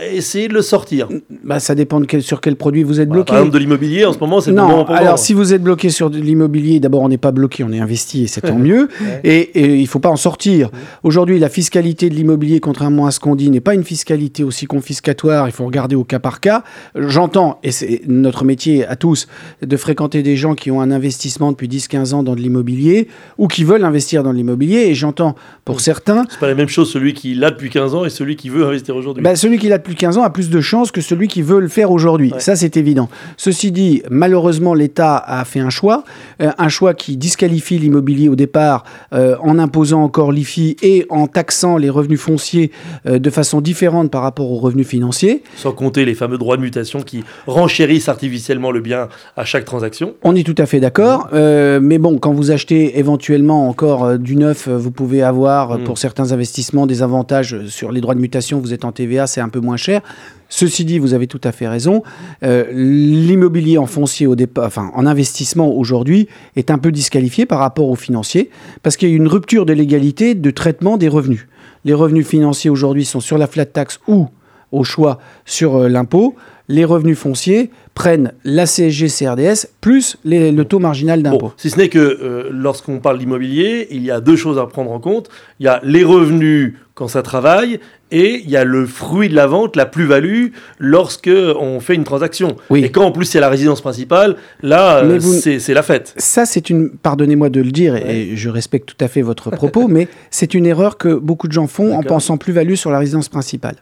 essayez 0.00 0.48
de 0.48 0.54
le 0.54 0.62
sortir. 0.62 1.08
Bah, 1.44 1.60
ça 1.60 1.74
dépend 1.74 2.00
de 2.00 2.06
quel, 2.06 2.22
sur 2.22 2.40
quel 2.40 2.56
produit 2.56 2.82
vous 2.82 3.00
êtes 3.00 3.08
bloqué. 3.08 3.28
Par 3.28 3.38
exemple, 3.38 3.54
de 3.54 3.58
l'immobilier, 3.58 4.04
en 4.04 4.12
ce 4.12 4.18
moment, 4.18 4.40
c'est 4.40 4.50
le 4.50 4.56
moment 4.56 4.86
Alors, 4.86 5.18
si 5.18 5.34
vous 5.34 5.52
êtes 5.52 5.62
bloqué 5.62 5.90
sur 5.90 6.10
de 6.10 6.18
l'immobilier, 6.18 6.80
d'abord, 6.80 7.02
on 7.02 7.08
n'est 7.08 7.18
pas 7.18 7.32
bloqué, 7.32 7.64
on 7.64 7.72
est 7.72 7.80
investi, 7.80 8.24
et 8.24 8.26
c'est 8.26 8.40
tant 8.40 8.58
mieux. 8.58 8.88
Et, 9.24 9.74
il 9.74 9.82
ne 9.82 9.86
faut 9.86 9.98
pas 9.98 10.08
en 10.08 10.16
sortir. 10.16 10.70
Aujourd'hui, 11.02 11.38
la 11.38 11.48
fiscalité 11.48 12.08
de 12.08 12.14
l'immobilier, 12.14 12.60
contrairement 12.60 13.06
à 13.06 13.10
ce 13.10 13.20
qu'on 13.20 13.36
dit, 13.36 13.50
n'est 13.50 13.60
pas 13.60 13.74
une 13.74 13.84
fiscalité 13.84 14.44
aussi 14.44 14.66
confiscatoire. 14.66 15.48
Il 15.48 15.52
faut 15.52 15.66
regarder 15.66 15.94
au 15.94 16.04
cas 16.04 16.18
par 16.18 16.40
cas. 16.40 16.62
J'entends, 16.94 17.58
et 17.62 17.70
c'est 17.70 18.02
notre 18.06 18.44
métier 18.44 18.86
à 18.86 18.96
tous, 18.96 19.28
de 19.60 19.76
fréquenter 19.76 20.22
des 20.22 20.36
gens 20.36 20.54
qui 20.54 20.70
ont 20.70 20.80
un 20.80 20.90
investissement 20.90 21.52
depuis 21.52 21.68
10-15 21.68 22.14
ans 22.14 22.22
dans 22.22 22.34
de 22.34 22.40
l'immobilier 22.40 23.08
ou 23.38 23.48
qui 23.48 23.64
veulent 23.64 23.84
investir 23.84 24.22
dans 24.22 24.32
l'immobilier. 24.32 24.86
Et 24.88 24.94
j'entends, 24.94 25.34
pour 25.64 25.80
certains. 25.80 26.24
C'est 26.30 26.40
pas 26.40 26.46
la 26.46 26.54
même 26.54 26.68
chose, 26.68 26.90
celui 26.90 27.14
qui 27.14 27.34
l'a 27.34 27.50
depuis 27.50 27.70
15 27.70 27.94
ans 27.94 28.04
et 28.04 28.10
celui 28.10 28.36
qui 28.36 28.48
veut 28.48 28.64
investir 28.64 28.96
aujourd'hui. 28.96 29.22
Ben, 29.22 29.36
celui 29.36 29.58
qui 29.58 29.68
l'a 29.68 29.81
depuis 29.82 29.96
15 29.96 30.18
ans 30.18 30.22
a 30.22 30.30
plus 30.30 30.48
de 30.48 30.60
chances 30.60 30.92
que 30.92 31.00
celui 31.00 31.26
qui 31.26 31.42
veut 31.42 31.60
le 31.60 31.68
faire 31.68 31.90
aujourd'hui. 31.90 32.32
Ça, 32.38 32.54
c'est 32.54 32.76
évident. 32.76 33.08
Ceci 33.36 33.72
dit, 33.72 34.02
malheureusement, 34.10 34.74
l'État 34.74 35.16
a 35.16 35.44
fait 35.44 35.58
un 35.58 35.70
choix, 35.70 36.04
euh, 36.40 36.52
un 36.56 36.68
choix 36.68 36.94
qui 36.94 37.16
disqualifie 37.16 37.78
l'immobilier 37.78 38.28
au 38.28 38.36
départ 38.36 38.84
euh, 39.12 39.36
en 39.42 39.58
imposant 39.58 40.02
encore 40.02 40.30
l'IFI 40.30 40.76
et 40.82 41.04
en 41.10 41.26
taxant 41.26 41.78
les 41.78 41.90
revenus 41.90 42.20
fonciers 42.20 42.70
euh, 43.06 43.18
de 43.18 43.30
façon 43.30 43.60
différente 43.60 44.10
par 44.10 44.22
rapport 44.22 44.50
aux 44.52 44.58
revenus 44.58 44.86
financiers. 44.86 45.42
Sans 45.56 45.72
compter 45.72 46.04
les 46.04 46.14
fameux 46.14 46.38
droits 46.38 46.56
de 46.56 46.62
mutation 46.62 47.02
qui 47.02 47.24
renchérissent 47.48 48.08
artificiellement 48.08 48.70
le 48.70 48.80
bien 48.80 49.08
à 49.36 49.44
chaque 49.44 49.64
transaction. 49.64 50.14
On 50.22 50.36
est 50.36 50.46
tout 50.46 50.54
à 50.58 50.66
fait 50.66 50.78
d'accord. 50.78 51.28
Mmh. 51.32 51.78
mais 51.78 51.98
bon, 51.98 52.18
quand 52.18 52.32
vous 52.32 52.52
achetez 52.52 52.98
éventuellement 52.98 53.68
encore 53.68 54.18
du 54.18 54.36
neuf, 54.36 54.68
vous 54.68 54.90
pouvez 54.92 55.22
avoir 55.22 55.78
mmh. 55.78 55.84
pour 55.84 55.98
certains 55.98 56.30
investissements 56.30 56.86
des 56.86 57.02
avantages 57.02 57.66
sur 57.66 57.90
les 57.90 58.00
droits 58.00 58.14
de 58.14 58.20
mutation. 58.20 58.60
Vous 58.60 58.72
êtes 58.72 58.84
en 58.84 58.92
TVA, 58.92 59.26
c'est 59.26 59.40
un 59.40 59.48
peu 59.48 59.60
moins 59.60 59.71
cher. 59.76 60.02
Ceci 60.48 60.84
dit, 60.84 60.98
vous 60.98 61.14
avez 61.14 61.26
tout 61.26 61.40
à 61.44 61.52
fait 61.52 61.66
raison. 61.66 62.02
Euh, 62.42 62.70
l'immobilier 62.72 63.78
en 63.78 63.86
foncier 63.86 64.26
au 64.26 64.36
départ, 64.36 64.66
enfin 64.66 64.90
en 64.94 65.06
investissement 65.06 65.74
aujourd'hui, 65.74 66.28
est 66.56 66.70
un 66.70 66.76
peu 66.76 66.92
disqualifié 66.92 67.46
par 67.46 67.58
rapport 67.58 67.88
aux 67.88 67.96
financiers 67.96 68.50
parce 68.82 68.98
qu'il 68.98 69.08
y 69.08 69.12
a 69.12 69.16
une 69.16 69.28
rupture 69.28 69.64
de 69.64 69.72
l'égalité 69.72 70.34
de 70.34 70.50
traitement 70.50 70.98
des 70.98 71.08
revenus. 71.08 71.46
Les 71.86 71.94
revenus 71.94 72.26
financiers 72.26 72.70
aujourd'hui 72.70 73.06
sont 73.06 73.20
sur 73.20 73.38
la 73.38 73.46
flat 73.46 73.64
tax 73.64 73.98
ou 74.06 74.28
au 74.72 74.84
choix 74.84 75.18
sur 75.46 75.76
euh, 75.76 75.88
l'impôt. 75.88 76.36
Les 76.68 76.84
revenus 76.84 77.18
fonciers 77.18 77.70
prennent 77.94 78.32
la 78.44 78.66
CSG 78.66 79.08
CRDS 79.08 79.66
plus 79.80 80.16
le 80.24 80.62
taux 80.62 80.78
marginal 80.78 81.22
d'impôt. 81.22 81.52
si 81.56 81.70
ce 81.70 81.76
n'est 81.76 81.88
que 81.88 81.98
euh, 81.98 82.48
lorsqu'on 82.50 83.00
parle 83.00 83.18
d'immobilier, 83.18 83.88
il 83.90 84.02
y 84.02 84.10
a 84.10 84.20
deux 84.20 84.36
choses 84.36 84.58
à 84.58 84.66
prendre 84.66 84.90
en 84.90 84.98
compte. 84.98 85.28
Il 85.60 85.66
y 85.66 85.68
a 85.68 85.80
les 85.84 86.04
revenus 86.04 86.74
quand 86.94 87.08
ça 87.08 87.22
travaille 87.22 87.80
et 88.10 88.42
il 88.44 88.50
y 88.50 88.56
a 88.56 88.64
le 88.64 88.84
fruit 88.86 89.28
de 89.28 89.34
la 89.34 89.46
vente, 89.46 89.74
la 89.74 89.86
plus-value, 89.86 90.48
lorsque 90.78 91.30
on 91.30 91.80
fait 91.80 91.94
une 91.94 92.04
transaction. 92.04 92.56
Et 92.74 92.90
quand 92.90 93.04
en 93.04 93.12
plus 93.12 93.24
c'est 93.24 93.40
la 93.40 93.48
résidence 93.48 93.80
principale, 93.80 94.36
là, 94.62 94.98
euh, 94.98 95.18
c'est 95.20 95.74
la 95.74 95.82
fête. 95.82 96.14
Ça, 96.18 96.44
c'est 96.44 96.68
une, 96.68 96.90
pardonnez-moi 96.90 97.48
de 97.48 97.62
le 97.62 97.70
dire, 97.70 97.96
et 97.96 98.36
je 98.36 98.50
respecte 98.50 98.94
tout 98.94 99.02
à 99.02 99.08
fait 99.08 99.22
votre 99.22 99.50
propos, 99.50 99.88
mais 99.88 100.08
c'est 100.30 100.52
une 100.52 100.66
erreur 100.66 100.98
que 100.98 101.14
beaucoup 101.14 101.48
de 101.48 101.52
gens 101.52 101.66
font 101.66 101.96
en 101.96 102.02
pensant 102.02 102.36
plus-value 102.36 102.74
sur 102.74 102.90
la 102.90 102.98
résidence 102.98 103.30
principale. 103.30 103.76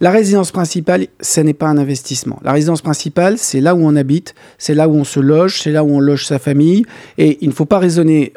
La 0.00 0.10
résidence 0.10 0.50
principale, 0.50 1.06
ce 1.20 1.40
n'est 1.40 1.54
pas 1.54 1.66
un 1.66 1.78
investissement. 1.78 2.38
La 2.42 2.52
résidence 2.52 2.82
principale, 2.82 3.38
c'est 3.38 3.60
là 3.60 3.74
où 3.74 3.80
on 3.86 3.96
habite, 3.96 4.34
c'est 4.58 4.74
là 4.74 4.88
où 4.88 4.94
on 4.94 5.04
se 5.04 5.20
loge, 5.20 5.62
c'est 5.62 5.72
là 5.72 5.84
où 5.84 5.90
on 5.90 6.00
loge 6.00 6.26
sa 6.26 6.38
famille. 6.38 6.84
Et 7.18 7.38
il 7.40 7.48
ne 7.48 7.54
faut 7.54 7.64
pas 7.64 7.78
raisonner 7.78 8.32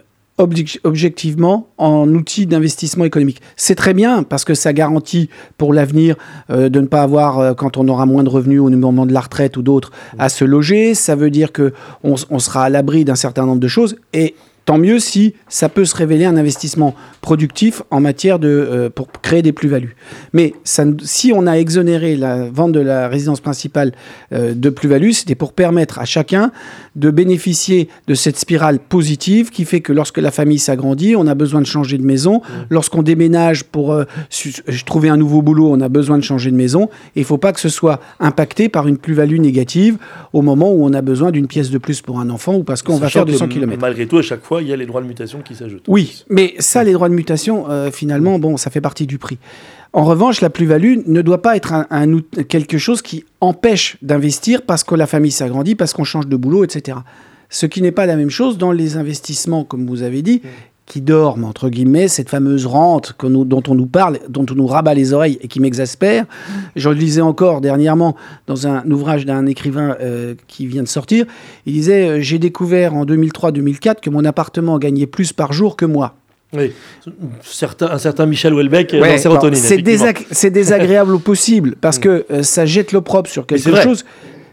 objectivement 0.83 1.67
en 1.77 2.07
outil 2.13 2.45
d'investissement 2.45 3.03
économique. 3.03 3.41
C'est 3.57 3.75
très 3.75 3.93
bien 3.93 4.23
parce 4.23 4.45
que 4.45 4.53
ça 4.53 4.71
garantit 4.71 5.29
pour 5.57 5.73
l'avenir 5.73 6.15
euh, 6.49 6.69
de 6.69 6.79
ne 6.79 6.87
pas 6.87 7.01
avoir, 7.01 7.39
euh, 7.39 7.53
quand 7.53 7.75
on 7.75 7.87
aura 7.89 8.05
moins 8.05 8.23
de 8.23 8.29
revenus 8.29 8.61
au 8.61 8.69
moment 8.69 9.05
de 9.05 9.13
la 9.13 9.19
retraite 9.19 9.57
ou 9.57 9.61
d'autres, 9.61 9.91
à 10.17 10.29
se 10.29 10.45
loger. 10.45 10.95
Ça 10.95 11.15
veut 11.15 11.29
dire 11.29 11.51
qu'on 11.51 12.15
on 12.29 12.39
sera 12.39 12.63
à 12.63 12.69
l'abri 12.69 13.03
d'un 13.03 13.15
certain 13.15 13.45
nombre 13.45 13.59
de 13.59 13.67
choses. 13.67 13.97
Et 14.13 14.35
tant 14.69 14.77
mieux 14.77 14.99
si 14.99 15.33
ça 15.47 15.67
peut 15.67 15.83
se 15.83 15.95
révéler 15.95 16.25
un 16.25 16.37
investissement 16.37 16.93
productif 17.21 17.81
en 17.89 17.99
matière 18.01 18.37
de 18.37 18.47
euh, 18.49 18.89
pour 18.91 19.11
créer 19.11 19.41
des 19.41 19.51
plus-values. 19.51 19.95
Mais 20.31 20.53
ça, 20.63 20.83
si 21.01 21.31
on 21.35 21.47
a 21.47 21.53
exonéré 21.53 22.15
la 22.15 22.51
vente 22.51 22.73
de 22.73 22.79
la 22.79 23.07
résidence 23.07 23.41
principale 23.41 23.93
euh, 24.31 24.53
de 24.53 24.69
plus-value, 24.69 25.09
c'était 25.09 25.33
pour 25.33 25.53
permettre 25.53 25.97
à 25.97 26.05
chacun 26.05 26.51
de 26.95 27.09
bénéficier 27.09 27.89
de 28.07 28.13
cette 28.13 28.37
spirale 28.37 28.77
positive 28.77 29.49
qui 29.49 29.65
fait 29.65 29.81
que 29.81 29.91
lorsque 29.91 30.19
la 30.19 30.29
famille 30.29 30.59
s'agrandit, 30.59 31.15
on 31.15 31.25
a 31.25 31.33
besoin 31.33 31.61
de 31.61 31.65
changer 31.65 31.97
de 31.97 32.05
maison. 32.05 32.35
Mmh. 32.35 32.53
Lorsqu'on 32.69 33.01
déménage 33.01 33.63
pour 33.63 33.91
euh, 33.91 34.03
trouver 34.85 35.09
un 35.09 35.17
nouveau 35.17 35.41
boulot, 35.41 35.71
on 35.71 35.81
a 35.81 35.89
besoin 35.89 36.19
de 36.19 36.23
changer 36.23 36.51
de 36.51 36.55
maison. 36.55 36.89
Et 37.15 37.21
il 37.21 37.21
ne 37.21 37.25
faut 37.25 37.39
pas 37.39 37.53
que 37.53 37.59
ce 37.59 37.69
soit 37.69 37.99
impacté 38.19 38.69
par 38.69 38.87
une 38.87 38.99
plus-value 38.99 39.39
négative 39.39 39.97
au 40.31 40.43
moment 40.43 40.71
où 40.71 40.85
on 40.85 40.93
a 40.93 41.01
besoin 41.01 41.31
d'une 41.31 41.47
pièce 41.47 41.71
de 41.71 41.79
plus 41.79 42.03
pour 42.03 42.19
un 42.19 42.29
enfant 42.29 42.53
ou 42.53 42.63
parce 42.63 42.83
qu'on 42.83 42.97
va 42.97 43.09
faire 43.09 43.25
200 43.25 43.47
km. 43.47 43.81
Malgré 43.81 44.05
tout, 44.05 44.19
à 44.19 44.21
chaque 44.21 44.43
fois, 44.43 44.58
il 44.61 44.67
y 44.67 44.73
a 44.73 44.75
les 44.75 44.85
droits 44.85 45.01
de 45.01 45.07
mutation 45.07 45.41
qui 45.41 45.55
s'ajoutent. 45.55 45.85
Oui, 45.87 46.23
mais 46.29 46.55
ça, 46.59 46.83
les 46.83 46.93
droits 46.93 47.09
de 47.09 47.13
mutation, 47.13 47.69
euh, 47.69 47.91
finalement, 47.91 48.39
bon, 48.39 48.57
ça 48.57 48.69
fait 48.69 48.81
partie 48.81 49.07
du 49.07 49.17
prix. 49.17 49.37
En 49.91 50.05
revanche, 50.05 50.41
la 50.41 50.49
plus-value 50.49 50.99
ne 51.07 51.21
doit 51.21 51.41
pas 51.41 51.55
être 51.55 51.73
un, 51.73 52.19
quelque 52.47 52.77
chose 52.77 53.01
qui 53.01 53.25
empêche 53.41 53.97
d'investir 54.01 54.61
parce 54.61 54.83
que 54.83 54.93
la 54.93 55.07
famille 55.07 55.31
s'agrandit, 55.31 55.75
parce 55.75 55.93
qu'on 55.93 56.03
change 56.03 56.27
de 56.27 56.35
boulot, 56.35 56.63
etc. 56.63 56.99
Ce 57.49 57.65
qui 57.65 57.81
n'est 57.81 57.91
pas 57.91 58.05
la 58.05 58.15
même 58.15 58.29
chose 58.29 58.59
dans 58.59 58.71
les 58.71 58.97
investissements, 58.97 59.63
comme 59.63 59.87
vous 59.87 60.03
avez 60.03 60.21
dit, 60.21 60.43
qui 60.89 61.01
dorment, 61.01 61.45
entre 61.45 61.69
guillemets, 61.69 62.07
cette 62.07 62.29
fameuse 62.29 62.65
rente 62.65 63.13
dont 63.23 63.63
on 63.67 63.75
nous 63.75 63.85
parle, 63.85 64.17
dont 64.27 64.45
on 64.49 64.55
nous 64.55 64.65
rabat 64.65 64.95
les 64.95 65.13
oreilles 65.13 65.37
et 65.39 65.47
qui 65.47 65.59
m'exaspère. 65.59 66.25
Je 66.75 66.89
le 66.89 66.95
lisais 66.95 67.21
encore 67.21 67.61
dernièrement 67.61 68.15
dans 68.47 68.65
un 68.65 68.83
ouvrage 68.89 69.23
d'un 69.23 69.45
écrivain 69.45 69.95
euh, 70.01 70.33
qui 70.47 70.65
vient 70.65 70.81
de 70.81 70.87
sortir. 70.87 71.25
Il 71.67 71.73
disait 71.73 72.09
euh, 72.09 72.21
J'ai 72.21 72.39
découvert 72.39 72.95
en 72.95 73.05
2003-2004 73.05 74.01
que 74.01 74.09
mon 74.09 74.25
appartement 74.25 74.79
gagnait 74.79 75.05
plus 75.05 75.31
par 75.31 75.53
jour 75.53 75.77
que 75.77 75.85
moi. 75.85 76.15
Oui, 76.53 76.73
un 77.81 77.97
certain 77.99 78.25
Michel 78.25 78.55
Houellebecq 78.55 78.95
euh, 78.95 78.99
dans 78.99 79.17
Sérotonine. 79.19 79.61
C'est 80.31 80.49
désagréable 80.49 81.13
au 81.13 81.19
possible 81.19 81.75
parce 81.79 81.97
mm. 81.99 82.01
que 82.01 82.25
ça 82.41 82.65
jette 82.65 82.93
l'opprobre 82.93 83.29
sur 83.29 83.45
quelque 83.45 83.79
chose. 83.83 84.05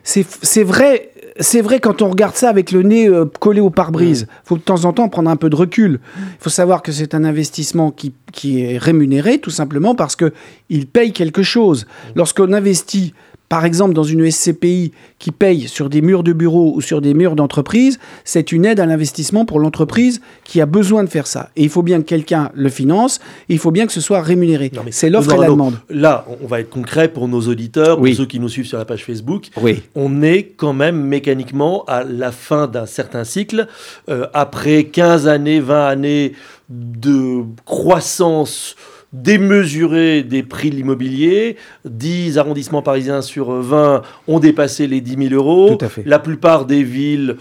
C'est 0.05 0.63
vrai 0.63 1.13
c'est 1.41 1.61
vrai 1.61 1.81
quand 1.81 2.03
on 2.03 2.09
regarde 2.09 2.35
ça 2.35 2.49
avec 2.49 2.73
le 2.73 2.83
nez 2.83 3.09
euh, 3.09 3.25
collé 3.41 3.61
au 3.61 3.71
pare-brise. 3.71 4.27
Il 4.29 4.49
faut 4.49 4.57
de 4.57 4.63
temps 4.63 4.85
en 4.85 4.93
temps 4.93 5.09
prendre 5.09 5.31
un 5.31 5.37
peu 5.37 5.51
de 5.51 5.57
recul. 5.57 6.01
Il 6.19 6.23
faut 6.41 6.51
savoir 6.51 6.83
que 6.83 6.93
c'est 6.93 7.15
un 7.15 7.25
investissement 7.25 7.91
qui, 7.91 8.15
qui, 8.33 8.63
est 8.63 8.79
rémunéré 8.79 9.39
tout 9.39 9.51
simplement 9.51 9.95
parce 9.95 10.17
qu'il 10.17 10.87
paye 10.87 11.13
quelque 11.13 11.43
chose. 11.43 11.87
Lorsqu'on 12.15 12.53
investit 12.53 13.15
par 13.49 13.65
exemple, 13.65 13.95
dans 13.95 14.03
une 14.03 14.29
SCPI 14.29 14.93
qui 15.19 15.31
paye 15.31 15.69
sur 15.69 15.89
des 15.89 16.03
murs 16.03 16.23
de 16.23 16.33
bureaux 16.33 16.73
ou 16.75 16.81
sur 16.81 17.01
des 17.01 17.15
murs 17.15 17.37
d'entreprise, 17.37 17.99
c'est 18.25 18.53
une 18.53 18.65
aide 18.65 18.81
à 18.81 18.87
l'investissement 18.87 19.45
pour 19.45 19.61
l'entreprise 19.61 20.21
qui 20.45 20.61
a 20.61 20.67
besoin 20.67 21.05
de 21.05 21.09
faire 21.09 21.27
ça. 21.27 21.51
Et 21.57 21.63
il 21.63 21.69
faut 21.69 21.83
bien 21.83 22.01
que 22.01 22.07
quelqu'un 22.07 22.51
le 22.55 22.69
finance, 22.69 23.21
et 23.49 23.55
il 23.55 23.59
faut 23.59 23.71
bien 23.71 23.87
que 23.87 23.93
ce 23.93 24.01
soit 24.01 24.21
rémunéré. 24.21 24.73
C'est 24.91 25.11
l'offre 25.11 25.35
et 25.35 25.39
la 25.39 25.47
demande. 25.47 25.79
Là, 25.91 26.27
on 26.43 26.47
va 26.47 26.61
être 26.61 26.71
concret 26.71 27.09
pour 27.09 27.29
nos 27.29 27.41
auditeurs, 27.43 27.99
pour 27.99 28.09
ceux 28.09 28.27
qui 28.27 28.41
nous 28.41 28.49
suivent 28.49 28.67
sur 28.67 28.79
la 28.79 28.85
page 28.85 29.05
Facebook. 29.05 29.49
Oui. 29.61 29.83
On 29.95 30.23
est 30.23 30.55
quand 30.57 30.73
même 30.73 31.01
mécaniquement 31.01 31.85
à 31.87 32.03
la 32.05 32.33
fin 32.33 32.67
d'un 32.67 32.87
certain 32.87 33.25
cycle. 33.25 33.69
Euh, 34.09 34.27
après 34.35 34.85
15 34.85 35.29
années, 35.29 35.61
20 35.61 35.87
années 35.87 36.33
de 36.69 37.43
croissance 37.65 38.75
démesuré 39.23 40.23
des 40.23 40.43
prix 40.43 40.71
de 40.71 40.77
l'immobilier. 40.77 41.57
10 41.85 42.39
arrondissements 42.39 42.83
parisiens 42.83 43.23
sur 43.23 43.51
20 43.51 44.03
ont 44.29 44.39
dépassé 44.39 44.87
les 44.87 45.01
10 45.01 45.29
000 45.29 45.35
euros. 45.35 45.79
La 46.05 46.19
plupart 46.19 46.67
des 46.67 46.83
villes, 46.83 47.37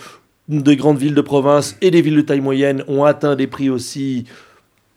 des 0.48 0.76
grandes 0.76 0.98
villes 0.98 1.16
de 1.16 1.22
province 1.22 1.76
et 1.82 1.92
des 1.92 2.02
villes 2.02 2.18
de 2.18 2.22
taille 2.22 2.42
moyenne 2.42 2.84
ont 2.88 3.04
atteint 3.04 3.36
des 3.36 3.48
prix 3.48 3.70
aussi 3.70 4.26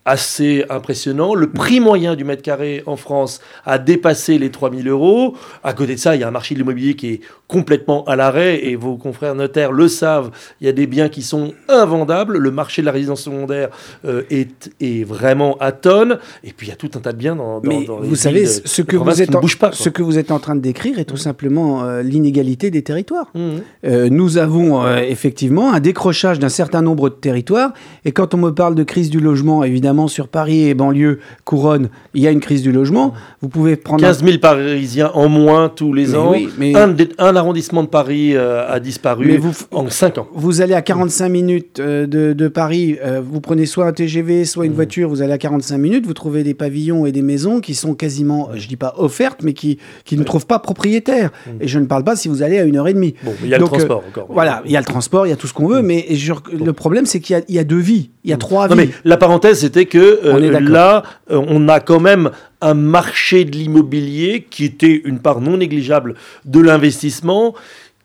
assez 0.08 0.64
impressionnant. 0.70 1.34
Le 1.34 1.50
prix 1.50 1.80
moyen 1.80 2.16
du 2.16 2.24
mètre 2.24 2.42
carré 2.42 2.82
en 2.86 2.96
France 2.96 3.40
a 3.66 3.78
dépassé 3.78 4.38
les 4.38 4.50
3000 4.50 4.88
euros. 4.88 5.36
À 5.62 5.74
côté 5.74 5.96
de 5.96 6.00
ça, 6.00 6.16
il 6.16 6.22
y 6.22 6.24
a 6.24 6.28
un 6.28 6.30
marché 6.30 6.54
de 6.54 6.60
l'immobilier 6.60 6.94
qui 6.94 7.08
est 7.08 7.20
complètement 7.46 8.04
à 8.04 8.16
l'arrêt 8.16 8.64
et 8.64 8.74
vos 8.74 8.96
confrères 8.96 9.34
notaires 9.34 9.70
le 9.70 9.86
savent. 9.86 10.30
Il 10.60 10.66
y 10.66 10.70
a 10.70 10.72
des 10.72 10.86
biens 10.86 11.10
qui 11.10 11.20
sont 11.22 11.52
invendables. 11.68 12.38
Le 12.38 12.50
marché 12.50 12.80
de 12.80 12.86
la 12.86 12.92
résidence 12.92 13.20
secondaire 13.22 13.68
euh, 14.06 14.22
est, 14.30 14.70
est, 14.80 15.04
vraiment 15.04 15.58
à 15.60 15.72
tonnes. 15.72 16.18
Et 16.42 16.52
puis 16.52 16.68
il 16.68 16.70
y 16.70 16.72
a 16.72 16.76
tout 16.76 16.90
un 16.94 17.00
tas 17.00 17.12
de 17.12 17.18
biens 17.18 17.36
dans, 17.36 17.60
dans, 17.60 17.68
Mais 17.68 17.86
vous 18.00 18.16
savez, 18.16 18.46
ce, 18.46 18.80
que 18.80 18.96
vous 18.96 19.22
êtes 19.22 19.34
en, 19.34 19.40
pas, 19.58 19.72
ce 19.72 19.90
que 19.90 20.02
vous 20.02 20.18
êtes 20.18 20.30
en 20.30 20.38
train 20.38 20.56
de 20.56 20.60
décrire 20.60 20.98
est 20.98 21.04
tout 21.04 21.14
mmh. 21.14 21.18
simplement 21.18 21.84
euh, 21.84 22.02
l'inégalité 22.02 22.70
des 22.70 22.82
territoires. 22.82 23.30
Mmh. 23.34 23.50
Euh, 23.84 24.08
nous 24.10 24.38
avons 24.38 24.86
effectivement 24.96 25.72
un 25.72 25.80
décrochage 25.80 26.38
d'un 26.38 26.48
certain 26.48 26.80
nombre 26.80 27.10
de 27.10 27.14
territoires. 27.14 27.72
Et 28.06 28.12
quand 28.12 28.32
on 28.32 28.38
me 28.38 28.50
parle 28.50 28.74
de 28.74 28.84
crise 28.84 29.10
du 29.10 29.20
logement, 29.20 29.64
évidemment, 29.64 29.98
sur 30.07 30.28
Paris 30.28 30.69
et 30.69 30.75
banlieue, 30.75 31.19
couronne, 31.45 31.88
il 32.14 32.23
y 32.23 32.28
a 32.28 32.31
une 32.31 32.40
crise 32.40 32.62
du 32.62 32.71
logement. 32.71 33.14
Vous 33.40 33.49
pouvez 33.49 33.76
prendre 33.76 34.02
15 34.02 34.23
000 34.23 34.38
Parisiens 34.38 35.11
en 35.14 35.28
moins 35.28 35.69
tous 35.69 35.93
les 35.93 36.14
ans. 36.14 36.35
mais... 36.59 36.73
Un, 37.19 37.37
arrondissement 37.37 37.83
de 37.83 37.88
Paris 37.88 38.35
euh, 38.35 38.69
a 38.69 38.81
disparu 38.81 39.40
en 39.71 39.88
5 39.88 40.19
ans. 40.19 40.28
Vous 40.33 40.61
allez 40.61 40.75
à 40.75 40.83
45 40.83 41.28
minutes 41.28 41.81
euh, 41.81 42.07
de, 42.07 42.49
Paris, 42.49 42.99
euh, 43.05 43.21
vous 43.25 43.40
prenez 43.40 43.67
soit 43.67 43.87
un 43.87 43.93
TGV, 43.93 44.45
soit 44.45 44.67
une 44.67 44.73
mmh. 44.73 44.75
voiture, 44.75 45.09
vous 45.09 45.23
allez 45.23 45.33
à 45.33 45.38
45 45.38 45.78
minutes, 45.78 46.07
vous 46.07 46.14
trouvez 46.14 46.43
des 46.43 46.55
pavillons 46.55 47.07
et 47.07 47.12
des 47.12 47.23
maisons 47.23 47.61
qui 47.61 47.75
sont 47.75 47.95
quasiment, 47.95 48.50
je 48.55 48.67
dis 48.69 48.76
pas 48.76 48.95
offertes, 48.99 49.40
mais 49.43 49.52
qui, 49.52 49.78
qui 50.05 50.17
ne 50.17 50.25
trouvent 50.25 50.47
pas 50.47 50.59
propriétaires. 50.59 51.31
Mmh. 51.47 51.50
Et 51.62 51.69
je 51.69 51.78
ne 51.78 51.87
parle 51.87 52.05
pas 52.05 52.17
si 52.17 52.28
vous 52.28 52.43
allez 52.43 52.59
à 52.59 52.64
une 52.64 52.76
heure 52.76 52.88
et 52.88 52.95
demie. 52.95 53.14
Bon, 53.23 53.33
il 53.43 53.49
y 53.49 53.55
a 53.55 53.59
le 53.59 53.64
transport 53.64 54.02
encore. 54.07 54.26
Voilà, 54.31 54.62
il 54.64 54.73
y 54.73 54.76
a 54.76 54.81
le 54.81 54.87
transport, 54.87 55.26
il 55.26 55.31
y 55.31 55.33
a 55.33 55.37
tout 55.37 55.47
ce 55.47 55.55
qu'on 55.55 55.69
veut, 55.69 55.83
mmh. 55.83 55.87
mais 55.87 56.07
le 56.52 56.73
problème 56.73 57.07
c'est 57.07 57.21
qu'il 57.21 57.43
y, 57.49 57.55
y, 57.55 57.59
a 57.59 57.64
deux 57.64 57.78
vies, 57.78 58.11
il 58.25 58.31
y 58.31 58.33
a 58.33 58.37
trois 58.37 58.69
vies. 58.69 58.75
mais 58.76 58.88
la 59.05 59.17
parenthèse 59.17 59.61
c'était 59.61 59.87
que 59.88 60.21
euh, 60.25 60.61
là, 60.61 61.02
euh, 61.30 61.42
on 61.49 61.68
a 61.68 61.80
quand 61.80 62.00
même 62.00 62.30
un 62.61 62.75
marché 62.75 63.45
de 63.45 63.52
l'immobilier 63.52 64.47
qui 64.49 64.64
était 64.64 65.02
une 65.04 65.18
part 65.18 65.40
non 65.40 65.57
négligeable 65.57 66.14
de 66.45 66.61
l'investissement 66.61 67.54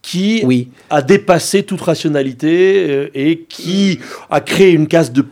qui 0.01 0.69
a 0.89 1.01
dépassé 1.01 1.63
toute 1.63 1.81
rationalité 1.81 2.85
euh, 2.89 3.09
et 3.13 3.45
qui 3.47 3.99
a 4.29 4.41
créé 4.41 4.71
une 4.71 4.87
casse 4.87 5.13
de 5.13 5.25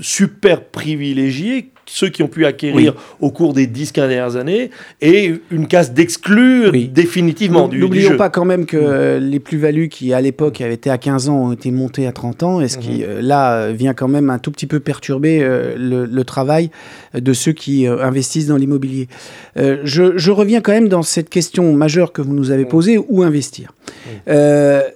super 0.00 0.64
privilégiés 0.64 1.70
ceux 1.88 2.08
qui 2.08 2.22
ont 2.22 2.28
pu 2.28 2.46
acquérir 2.46 2.94
au 3.20 3.30
cours 3.30 3.54
des 3.54 3.66
10-15 3.66 3.92
dernières 4.08 4.36
années, 4.36 4.70
et 5.00 5.34
une 5.50 5.66
case 5.66 5.92
d'exclure 5.92 6.72
définitivement 6.72 7.68
du, 7.68 7.78
N'oublions 7.78 8.16
pas 8.16 8.30
quand 8.30 8.44
même 8.44 8.66
que 8.66 9.18
les 9.20 9.40
plus-values 9.40 9.88
qui, 9.88 10.12
à 10.12 10.20
l'époque, 10.20 10.60
avaient 10.60 10.74
été 10.74 10.90
à 10.90 10.98
15 10.98 11.28
ans, 11.28 11.48
ont 11.48 11.52
été 11.52 11.70
montées 11.70 12.06
à 12.06 12.12
30 12.12 12.42
ans, 12.42 12.60
et 12.60 12.68
ce 12.68 12.78
qui, 12.78 12.98
mhm. 12.98 13.04
euh, 13.08 13.22
là, 13.22 13.72
vient 13.72 13.94
quand 13.94 14.08
même 14.08 14.30
un 14.30 14.38
tout 14.38 14.50
petit 14.50 14.66
peu 14.66 14.80
perturber 14.80 15.40
euh, 15.42 15.74
le, 15.76 16.24
travail 16.24 16.70
de 17.14 17.32
ceux 17.32 17.52
qui 17.52 17.86
euh, 17.86 18.04
investissent 18.04 18.48
dans 18.48 18.56
l'immobilier. 18.56 19.08
Je, 19.56 20.30
reviens 20.30 20.60
quand 20.60 20.72
même 20.72 20.88
dans 20.88 21.02
cette 21.02 21.30
question 21.30 21.72
majeure 21.72 22.12
que 22.12 22.22
vous 22.22 22.34
nous 22.34 22.50
avez 22.50 22.64
posée, 22.64 22.98
où 23.08 23.22
investir? 23.22 23.72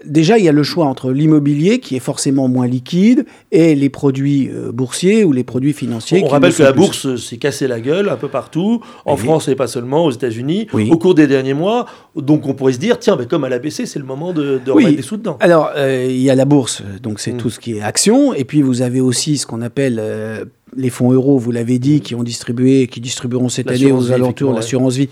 Déjà, 0.04 0.38
il 0.38 0.44
y 0.44 0.48
a 0.48 0.52
le 0.52 0.62
choix 0.62 0.86
entre 0.86 1.10
l'immobilier, 1.10 1.78
qui 1.78 1.96
est 1.96 2.00
forcément 2.00 2.48
moins 2.48 2.66
liquide, 2.66 3.24
et 3.50 3.74
les 3.74 3.88
produits 3.88 4.50
boursiers 4.72 5.24
ou 5.24 5.32
les 5.32 5.44
produits 5.44 5.72
financiers. 5.72 6.22
On 6.24 6.28
rappelle 6.28 6.54
que 6.54 6.62
la 6.62 6.72
bourse 6.72 7.16
s'est 7.16 7.36
cassée 7.36 7.66
la 7.66 7.80
gueule 7.80 8.08
un 8.08 8.16
peu 8.16 8.28
partout, 8.28 8.82
en 9.04 9.16
France 9.16 9.48
et 9.48 9.54
pas 9.54 9.66
seulement, 9.66 10.04
aux 10.04 10.10
États-Unis, 10.10 10.68
au 10.72 10.98
cours 10.98 11.14
des 11.14 11.26
derniers 11.26 11.54
mois. 11.54 11.86
Donc 12.16 12.46
on 12.46 12.54
pourrait 12.54 12.74
se 12.74 12.78
dire, 12.78 12.98
tiens, 12.98 13.16
mais 13.18 13.26
comme 13.26 13.44
à 13.44 13.48
la 13.48 13.58
BC, 13.58 13.86
c'est 13.86 13.98
le 13.98 14.04
moment 14.04 14.32
de, 14.32 14.60
remettre 14.68 14.96
des 14.96 15.02
sous 15.02 15.16
dedans. 15.16 15.36
Alors, 15.40 15.70
euh, 15.76 16.06
il 16.08 16.20
y 16.20 16.30
a 16.30 16.34
la 16.34 16.44
bourse, 16.44 16.82
donc 17.02 17.20
c'est 17.20 17.32
mm. 17.32 17.36
tout 17.38 17.50
ce 17.50 17.60
qui 17.60 17.76
est 17.76 17.82
action, 17.82 18.34
et 18.34 18.44
puis 18.44 18.62
vous 18.62 18.82
avez 18.82 19.00
aussi 19.00 19.38
ce 19.38 19.46
qu'on 19.46 19.62
appelle... 19.62 19.98
Euh, 19.98 20.44
les 20.74 20.88
fonds 20.88 21.12
euros, 21.12 21.36
vous 21.36 21.50
l'avez 21.50 21.78
dit, 21.78 22.00
qui 22.00 22.14
ont 22.14 22.22
distribué, 22.22 22.86
qui 22.86 23.02
distribueront 23.02 23.50
cette 23.50 23.70
année 23.70 23.92
aux 23.92 24.10
alentours, 24.10 24.54
l'assurance 24.54 24.96
vie 24.96 25.10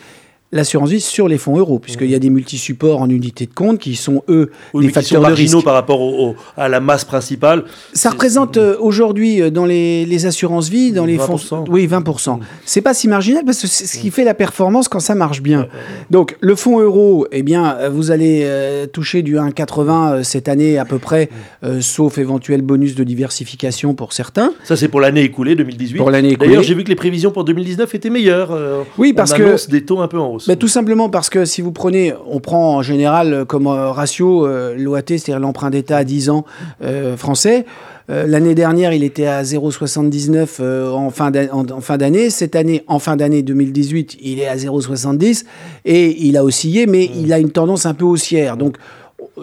l'assurance 0.53 0.91
vie 0.91 1.01
sur 1.01 1.29
les 1.29 1.39
fonds 1.39 1.57
euros, 1.57 1.79
puisqu'il 1.79 2.11
y 2.11 2.15
a 2.15 2.19
des 2.19 2.31
multisupports 2.31 3.01
en 3.01 3.09
unité 3.09 3.47
de 3.47 3.55
compte 3.55 3.79
qui 3.79 3.95
sont, 3.95 4.23
eux, 4.29 4.51
des 4.75 4.89
facteurs 4.89 5.23
de 5.23 5.33
risque. 5.33 5.63
par 5.63 5.75
rapport 5.75 6.35
à 6.57 6.69
la 6.69 6.81
masse 6.81 7.05
principale. 7.05 7.65
Ça 7.93 8.11
représente 8.11 8.57
euh, 8.57 8.77
aujourd'hui, 8.81 9.41
euh, 9.41 9.51
dans 9.51 9.65
les, 9.65 10.05
les 10.07 10.27
assurances 10.27 10.69
vie, 10.69 10.93
dans 10.93 11.05
les 11.05 11.19
fonds... 11.19 11.39
Oui, 11.69 11.87
20%. 11.87 12.39
Mm. 12.39 12.41
C'est 12.65 12.81
pas 12.81 12.95
si 12.95 13.07
marginal, 13.07 13.45
parce 13.45 13.61
que 13.61 13.69
c'est 13.69 13.87
ce 13.87 13.99
qui 13.99 14.09
mm. 14.09 14.13
fait 14.13 14.25
la 14.25 14.35
performance 14.35 14.89
quand 14.89 14.99
ça 14.99 15.15
marche 15.15 15.41
bien. 15.41 15.69
Donc, 16.11 16.37
le 16.41 16.57
fonds 16.57 16.81
euro, 16.81 17.27
eh 17.31 17.43
bien, 17.43 17.77
euh, 17.77 17.89
vous 17.89 18.11
allez 18.11 18.49
toucher 18.93 19.23
du 19.23 19.37
1,80 19.37 20.25
cette 20.25 20.49
année 20.49 20.79
à 20.79 20.85
peu 20.85 20.99
près, 20.99 21.29
mm. 21.63 21.81
sauf 21.81 22.19
éventuel 22.19 22.63
bonus 22.63 22.97
de 22.97 23.05
diversification 23.05 23.95
pour 23.95 24.13
certains. 24.13 24.53
Ça, 24.65 24.77
c'est 24.77 24.89
pour 24.89 25.01
l'année 25.01 25.23
écoulée, 25.23 25.55
2018. 25.55 25.97
Pour 25.97 26.11
l'année 26.11 26.31
écoulée. 26.31 26.49
D'ailleurs, 26.49 26.63
j'ai 26.65 26.75
vu 26.75 26.83
que 26.83 26.89
les 26.89 26.97
prévisions 26.97 27.31
pour 27.31 27.45
2019 27.45 27.95
étaient 27.95 28.11
meilleures. 28.11 28.57
oui, 28.99 29.13
parce 29.13 29.33
que... 29.33 29.71
des 29.71 29.85
taux 29.85 30.01
un 30.01 30.09
peu 30.09 30.19
en 30.19 30.33
hausse. 30.33 30.40
Bah, 30.47 30.57
tout 30.57 30.69
simplement 30.69 31.09
parce 31.09 31.31
que 31.31 31.45
si 31.45 31.61
vous 31.61 31.73
prenez, 31.73 32.15
on 32.29 32.41
prend 32.41 32.77
en 32.77 32.83
général 32.83 33.45
comme 33.47 33.67
euh, 33.67 33.91
ratio 33.91 34.47
euh, 34.47 34.75
l'OAT, 34.77 35.03
c'est-à-dire 35.07 35.41
l'emprunt 35.41 35.71
d'État 35.71 35.99
à 35.99 36.05
10 36.05 36.31
ans 36.31 36.45
euh, 36.83 37.17
français. 37.17 37.67
L'année 38.09 38.57
dernière, 38.57 38.93
il 38.93 39.05
était 39.05 39.27
à 39.27 39.45
0,79 39.45 40.61
en 40.91 41.11
fin 41.11 41.97
d'année. 41.97 42.29
Cette 42.31 42.57
année, 42.57 42.83
en 42.89 42.99
fin 42.99 43.15
d'année 43.15 43.43
2018, 43.43 44.17
il 44.21 44.41
est 44.41 44.49
à 44.49 44.57
0,70 44.57 45.45
et 45.85 46.27
il 46.27 46.37
a 46.37 46.43
oscillé, 46.43 46.87
mais 46.87 47.09
mmh. 47.09 47.21
il 47.21 47.33
a 47.33 47.39
une 47.39 47.53
tendance 47.53 47.87
un 47.87 47.95
peu 47.95 48.05
haussière. 48.05 48.57
Donc, 48.57 48.79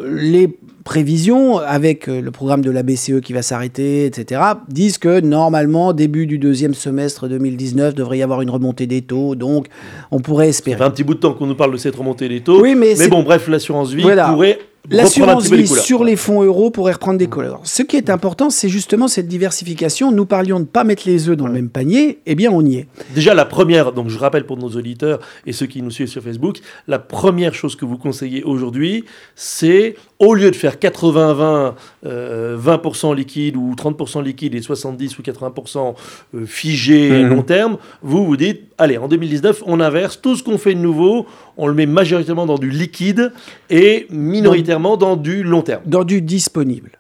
les 0.04 0.50
prévisions, 0.88 1.58
avec 1.58 2.08
euh, 2.08 2.22
le 2.22 2.32
programme 2.32 2.62
de 2.62 2.72
la 2.72 2.82
BCE 2.82 3.20
qui 3.22 3.34
va 3.34 3.42
s'arrêter, 3.42 4.06
etc., 4.06 4.42
disent 4.70 4.98
que 4.98 5.20
normalement, 5.20 5.92
début 5.92 6.26
du 6.28 6.40
deuxième 6.40 6.74
semestre 6.74 7.28
2019, 7.28 7.94
devrait 7.94 8.20
y 8.20 8.24
avoir 8.24 8.42
une 8.42 8.50
remontée 8.50 8.88
des 8.88 9.02
taux. 9.02 9.36
Donc, 9.36 9.68
on 10.12 10.22
pourrait 10.22 10.48
espérer. 10.48 10.78
Ça 10.78 10.86
fait 10.86 10.90
un 10.90 10.92
petit 10.92 11.04
bout 11.04 11.16
de 11.16 11.20
temps 11.20 11.34
qu'on 11.34 11.46
nous 11.46 11.56
parle 11.56 11.74
de 11.74 11.78
cette 11.78 11.98
remontée 11.98 12.30
des 12.30 12.40
taux. 12.40 12.62
Oui, 12.62 12.74
mais, 12.74 12.96
mais 12.98 13.10
bon, 13.10 13.22
bref, 13.22 13.50
l'assurance 13.50 13.92
vie 13.92 14.02
pourrait 14.02 14.60
L'assurance 14.90 15.50
vie 15.52 15.68
sur 15.68 16.04
les 16.04 16.16
fonds 16.16 16.44
euros 16.44 16.72
pourrait 16.72 16.94
reprendre 16.94 17.18
des 17.18 17.28
couleurs. 17.28 17.60
Ce 17.64 17.84
qui 17.84 17.98
est 17.98 18.10
important, 18.10 18.50
c'est 18.50 18.70
justement 18.70 19.08
cette 19.08 19.28
diversification. 19.28 20.12
Nous 20.12 20.26
parlions 20.26 20.58
de 20.58 20.62
ne 20.62 20.68
pas 20.68 20.84
mettre 20.84 21.04
les 21.06 21.30
œufs 21.30 21.36
dans 21.36 21.48
le 21.48 21.54
même 21.54 21.70
panier. 21.70 22.20
Eh 22.26 22.36
bien, 22.36 22.52
on 22.52 22.66
y 22.66 22.78
est. 22.78 22.88
Déjà, 23.14 23.34
la 23.34 23.46
première, 23.46 23.92
donc 23.92 24.10
je 24.10 24.18
rappelle 24.18 24.46
pour 24.46 24.58
nos 24.58 24.70
auditeurs 24.70 25.20
et 25.46 25.52
ceux 25.52 25.66
qui 25.66 25.82
nous 25.82 25.92
suivent 25.92 26.08
sur 26.08 26.24
Facebook, 26.24 26.60
la 26.88 27.00
première 27.00 27.54
chose 27.54 27.76
que 27.76 27.86
vous 27.86 27.98
conseillez 27.98 28.44
aujourd'hui, 28.44 29.04
c'est 29.36 29.96
au 30.20 30.34
lieu 30.34 30.50
de 30.52 30.56
faire 30.56 30.78
80-20, 30.78 31.74
20%, 32.04 33.12
euh, 33.12 33.16
liquide 33.16 33.56
ou 33.56 33.74
30% 33.76 34.24
liquide 34.24 34.56
et 34.56 34.62
70 34.62 35.20
ou 35.20 35.22
80% 35.22 35.96
euh, 36.36 36.46
figé 36.46 37.10
mhm. 37.12 37.30
long 37.30 37.44
terme, 37.44 37.78
vous 38.02 38.26
vous 38.26 38.38
dites, 38.38 38.64
allez, 38.78 38.98
en 38.98 39.08
2019, 39.08 39.64
on 39.66 39.80
inverse, 39.80 40.20
tout 40.22 40.36
ce 40.36 40.44
qu'on 40.44 40.58
fait 40.58 40.74
de 40.74 40.80
nouveau, 40.80 41.26
on 41.58 41.68
le 41.68 41.74
met 41.74 41.86
majoritairement 41.86 42.46
dans 42.46 42.58
du 42.58 42.70
liquide 42.70 43.32
et 43.70 44.08
minoritairement 44.10 44.98
dans 44.98 45.16
du 45.16 45.44
long 45.44 45.62
terme. 45.62 45.82
Dans 45.86 46.04
du 46.04 46.22
disponible. 46.22 46.92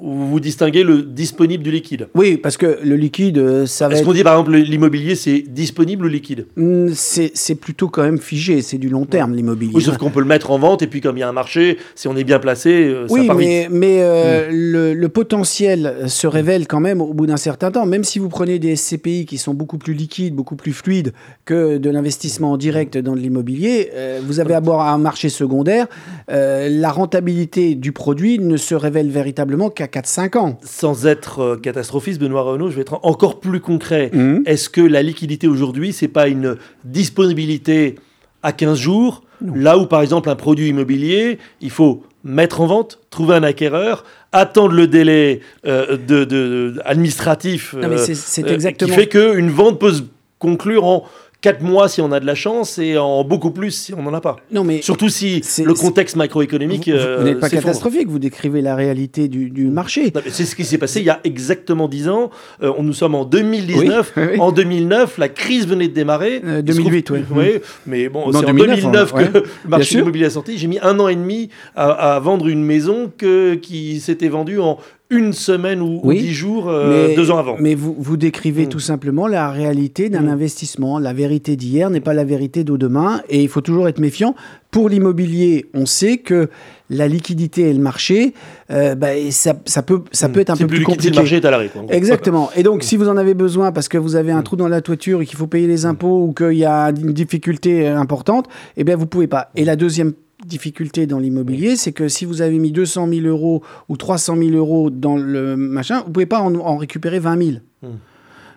Vous 0.00 0.38
distinguez 0.38 0.84
le 0.84 1.02
disponible 1.02 1.64
du 1.64 1.72
liquide. 1.72 2.08
Oui, 2.14 2.36
parce 2.36 2.56
que 2.56 2.78
le 2.84 2.94
liquide, 2.94 3.38
euh, 3.38 3.66
ça 3.66 3.88
va. 3.88 3.94
Est-ce 3.94 4.04
qu'on 4.04 4.12
dit 4.12 4.22
par 4.22 4.34
exemple 4.34 4.56
l'immobilier, 4.56 5.16
c'est 5.16 5.40
disponible 5.40 6.06
ou 6.06 6.08
liquide? 6.08 6.46
Hmm, 6.56 6.88
C'est 6.94 7.54
plutôt 7.56 7.88
quand 7.88 8.02
même 8.02 8.18
figé, 8.18 8.62
c'est 8.62 8.78
du 8.78 8.88
long 8.88 9.06
terme 9.06 9.34
l'immobilier. 9.34 9.72
Oui, 9.74 9.82
sauf 9.82 9.96
qu'on 9.96 10.10
peut 10.10 10.20
le 10.20 10.26
mettre 10.26 10.52
en 10.52 10.58
vente 10.58 10.82
et 10.82 10.86
puis 10.86 11.00
comme 11.00 11.16
il 11.16 11.20
y 11.20 11.22
a 11.24 11.28
un 11.28 11.32
marché, 11.32 11.78
si 11.96 12.06
on 12.06 12.16
est 12.16 12.24
bien 12.24 12.38
placé, 12.38 12.70
euh, 12.70 13.08
ça 13.08 13.24
part 13.24 13.36
mais, 13.36 13.62
vite. 13.62 13.70
mais 13.72 13.98
euh, 14.02 14.48
hmm. 14.50 14.98
le, 14.98 15.08
potentiel 15.08 16.04
se 16.06 16.26
révèle 16.26 16.68
quand 16.68 16.80
même 16.80 17.00
au 17.00 17.12
bout 17.12 17.26
d'un 17.26 17.36
certain 17.36 17.72
temps. 17.72 17.86
Même 17.86 18.04
si 18.04 18.20
vous 18.20 18.28
prenez 18.28 18.58
des 18.58 18.76
SCPI 18.76 19.26
qui 19.26 19.36
sont 19.36 19.54
beaucoup 19.54 19.78
plus 19.78 19.94
liquides, 19.94 20.34
beaucoup 20.34 20.56
plus 20.56 20.72
fluides 20.72 21.12
que 21.44 21.78
de 21.78 21.90
l'investissement 21.90 22.52
en 22.52 22.56
direct 22.56 22.98
dans 22.98 23.14
l'immobilier, 23.14 23.90
vous 24.24 24.38
avez 24.38 24.54
à 24.54 24.60
boire 24.60 24.86
un 24.86 24.98
marché 24.98 25.28
secondaire, 25.28 25.86
la 26.28 26.90
rentabilité 26.90 27.74
du 27.74 27.92
produit 27.92 28.38
ne 28.38 28.56
se 28.56 28.74
révèle 28.74 29.10
véritablement 29.10 29.70
qu'à 29.70 29.87
4-5 29.88 30.38
ans. 30.38 30.58
Sans 30.62 31.06
être 31.06 31.40
euh, 31.40 31.56
catastrophiste, 31.56 32.20
Benoît 32.20 32.42
Renault, 32.42 32.70
je 32.70 32.76
vais 32.76 32.82
être 32.82 33.00
encore 33.02 33.40
plus 33.40 33.60
concret. 33.60 34.10
Mhm. 34.12 34.42
Est-ce 34.46 34.68
que 34.68 34.80
la 34.80 35.02
liquidité 35.02 35.48
aujourd'hui, 35.48 35.92
c'est 35.92 36.08
pas 36.08 36.28
une 36.28 36.56
disponibilité 36.84 37.96
à 38.42 38.52
15 38.52 38.78
jours, 38.78 39.22
là 39.42 39.78
où 39.78 39.86
par 39.86 40.00
exemple 40.00 40.30
un 40.30 40.36
produit 40.36 40.68
immobilier, 40.68 41.38
il 41.60 41.70
faut 41.70 42.04
mettre 42.24 42.60
en 42.60 42.66
vente, 42.66 42.98
trouver 43.10 43.34
un 43.36 43.42
acquéreur, 43.42 44.04
attendre 44.32 44.74
le 44.74 44.86
délai 44.86 45.40
euh, 45.66 45.96
de, 45.96 46.74
administratif 46.84 47.74
euh, 47.76 48.06
exactement... 48.46 48.90
qui 48.90 48.96
fait 48.96 49.08
qu'une 49.08 49.50
vente 49.50 49.80
peut 49.80 49.92
se 49.92 50.02
conclure 50.38 50.84
en 50.84 51.04
4 51.40 51.62
mois 51.62 51.88
si 51.88 52.00
on 52.00 52.10
a 52.10 52.18
de 52.18 52.26
la 52.26 52.34
chance 52.34 52.78
et 52.78 52.98
en 52.98 53.22
beaucoup 53.22 53.52
plus 53.52 53.70
si 53.70 53.94
on 53.94 54.02
n'en 54.02 54.12
a 54.12 54.20
pas. 54.20 54.36
Non, 54.50 54.64
mais 54.64 54.82
Surtout 54.82 55.08
si 55.08 55.42
le 55.64 55.74
contexte 55.74 56.16
macroéconomique. 56.16 56.88
Vous, 56.88 56.96
vous, 57.18 57.24
n'êtes 57.24 57.40
pas 57.40 57.48
catastrophique, 57.48 58.08
vous 58.08 58.18
décrivez 58.18 58.60
la 58.60 58.74
réalité 58.74 59.28
du, 59.28 59.68
marché. 59.68 60.12
C'est 60.30 60.44
ce 60.44 60.56
qui 60.56 60.64
s'est 60.64 60.78
passé 60.78 61.00
il 61.00 61.06
y 61.06 61.10
a 61.10 61.20
exactement 61.24 61.88
10 61.88 62.08
ans. 62.08 62.30
Euh, 62.62 62.72
nous 62.80 62.92
sommes 62.92 63.14
en 63.14 63.24
2019. 63.24 64.14
En 64.38 64.52
2009, 64.52 65.18
la 65.18 65.28
crise 65.28 65.66
venait 65.66 65.88
de 65.88 65.94
démarrer. 65.94 66.40
2008, 66.62 67.10
oui. 67.10 67.20
oui. 67.30 67.44
Mais 67.86 68.08
bon, 68.08 68.30
c'est 68.32 68.46
en 68.46 68.54
2009 68.54 69.12
que 69.12 69.38
le 69.38 69.44
marché 69.66 69.98
immobilier 69.98 70.26
a 70.26 70.30
sorti. 70.30 70.58
J'ai 70.58 70.66
mis 70.66 70.78
un 70.80 70.98
an 71.00 71.08
et 71.08 71.16
demi 71.16 71.50
à, 71.74 72.20
vendre 72.22 72.48
une 72.48 72.64
maison 72.64 73.10
que, 73.16 73.54
qui 73.54 74.00
s'était 74.00 74.28
vendue 74.28 74.58
en 74.58 74.78
une 75.10 75.32
semaine 75.32 75.80
ou, 75.80 76.02
dix 76.12 76.34
jours 76.34 76.68
euh, 76.68 77.14
deux 77.16 77.30
ans 77.30 77.38
avant. 77.38 77.56
Mais 77.58 77.74
vous, 77.74 77.96
vous 77.98 78.18
décrivez 78.18 78.66
mm. 78.66 78.68
tout 78.68 78.80
simplement 78.80 79.26
la 79.26 79.50
réalité 79.50 80.10
d'un 80.10 80.22
mm. 80.22 80.28
investissement. 80.28 80.98
La 80.98 81.14
vérité 81.14 81.56
d'hier 81.56 81.88
n'est 81.88 82.00
pas 82.00 82.12
la 82.12 82.24
vérité 82.24 82.62
de 82.62 82.76
demain 82.76 83.22
et 83.30 83.42
il 83.42 83.48
faut 83.48 83.62
toujours 83.62 83.88
être 83.88 84.00
méfiant. 84.00 84.34
Pour 84.70 84.90
l'immobilier, 84.90 85.66
on 85.72 85.86
sait 85.86 86.18
que 86.18 86.50
la 86.90 87.08
liquidité 87.08 87.70
et 87.70 87.72
le 87.72 87.80
marché, 87.80 88.34
euh, 88.70 88.94
bah, 88.94 89.08
ça, 89.30 89.54
ça, 89.64 89.82
peut, 89.82 90.02
ça 90.12 90.28
mm. 90.28 90.32
peut 90.32 90.40
être 90.40 90.50
un 90.50 90.56
peu 90.56 90.66
plus, 90.66 90.82
compliqué. 90.82 91.10
Le 91.10 91.16
marché 91.16 91.36
est 91.36 91.44
à 91.46 91.50
l'arrêt. 91.50 91.70
Exactement. 91.88 92.50
Et 92.54 92.62
donc, 92.62 92.82
si 92.82 92.98
vous 92.98 93.08
en 93.08 93.16
avez 93.16 93.32
besoin 93.32 93.72
parce 93.72 93.88
que 93.88 93.96
vous 93.96 94.14
avez 94.14 94.32
un 94.32 94.42
trou 94.42 94.56
dans 94.56 94.68
la 94.68 94.82
toiture 94.82 95.22
et 95.22 95.26
qu'il 95.26 95.38
faut 95.38 95.46
payer 95.46 95.66
les 95.66 95.86
impôts 95.86 96.24
ou 96.24 96.32
qu'il 96.34 96.58
y 96.58 96.66
a 96.66 96.88
une 96.88 97.12
difficulté 97.14 97.86
importante, 97.86 98.46
eh 98.76 98.84
bien, 98.84 98.96
vous 98.96 99.06
pouvez 99.06 99.26
pas. 99.26 99.50
Et 99.56 99.64
la 99.64 99.76
deuxième 99.76 100.12
difficulté 100.44 101.06
dans 101.06 101.18
l'immobilier, 101.18 101.76
c'est 101.76 101.92
que 101.92 102.08
si 102.08 102.24
vous 102.24 102.42
avez 102.42 102.58
mis 102.58 102.72
200 102.72 103.08
000 103.08 103.26
euros 103.26 103.62
ou 103.88 103.96
300 103.96 104.36
000 104.36 104.50
euros 104.50 104.90
dans 104.90 105.16
le 105.16 105.56
machin, 105.56 106.02
vous 106.06 106.12
pouvez 106.12 106.26
pas 106.26 106.40
en, 106.40 106.76
récupérer 106.76 107.18
20 107.18 107.42
000. 107.42 107.58
Hmm. 107.82 107.96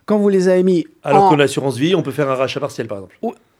Quand 0.06 0.18
vous 0.18 0.30
les 0.30 0.48
avez 0.48 0.64
mis... 0.64 0.86
Alors 1.04 1.30
que 1.30 1.36
l'assurance 1.36 1.78
vie, 1.78 1.96
on 1.96 2.02
peut 2.02 2.12
faire 2.12 2.30
un 2.30 2.36
rachat 2.36 2.60
partiel, 2.60 2.88
par 2.88 3.00
exemple. 3.00 3.18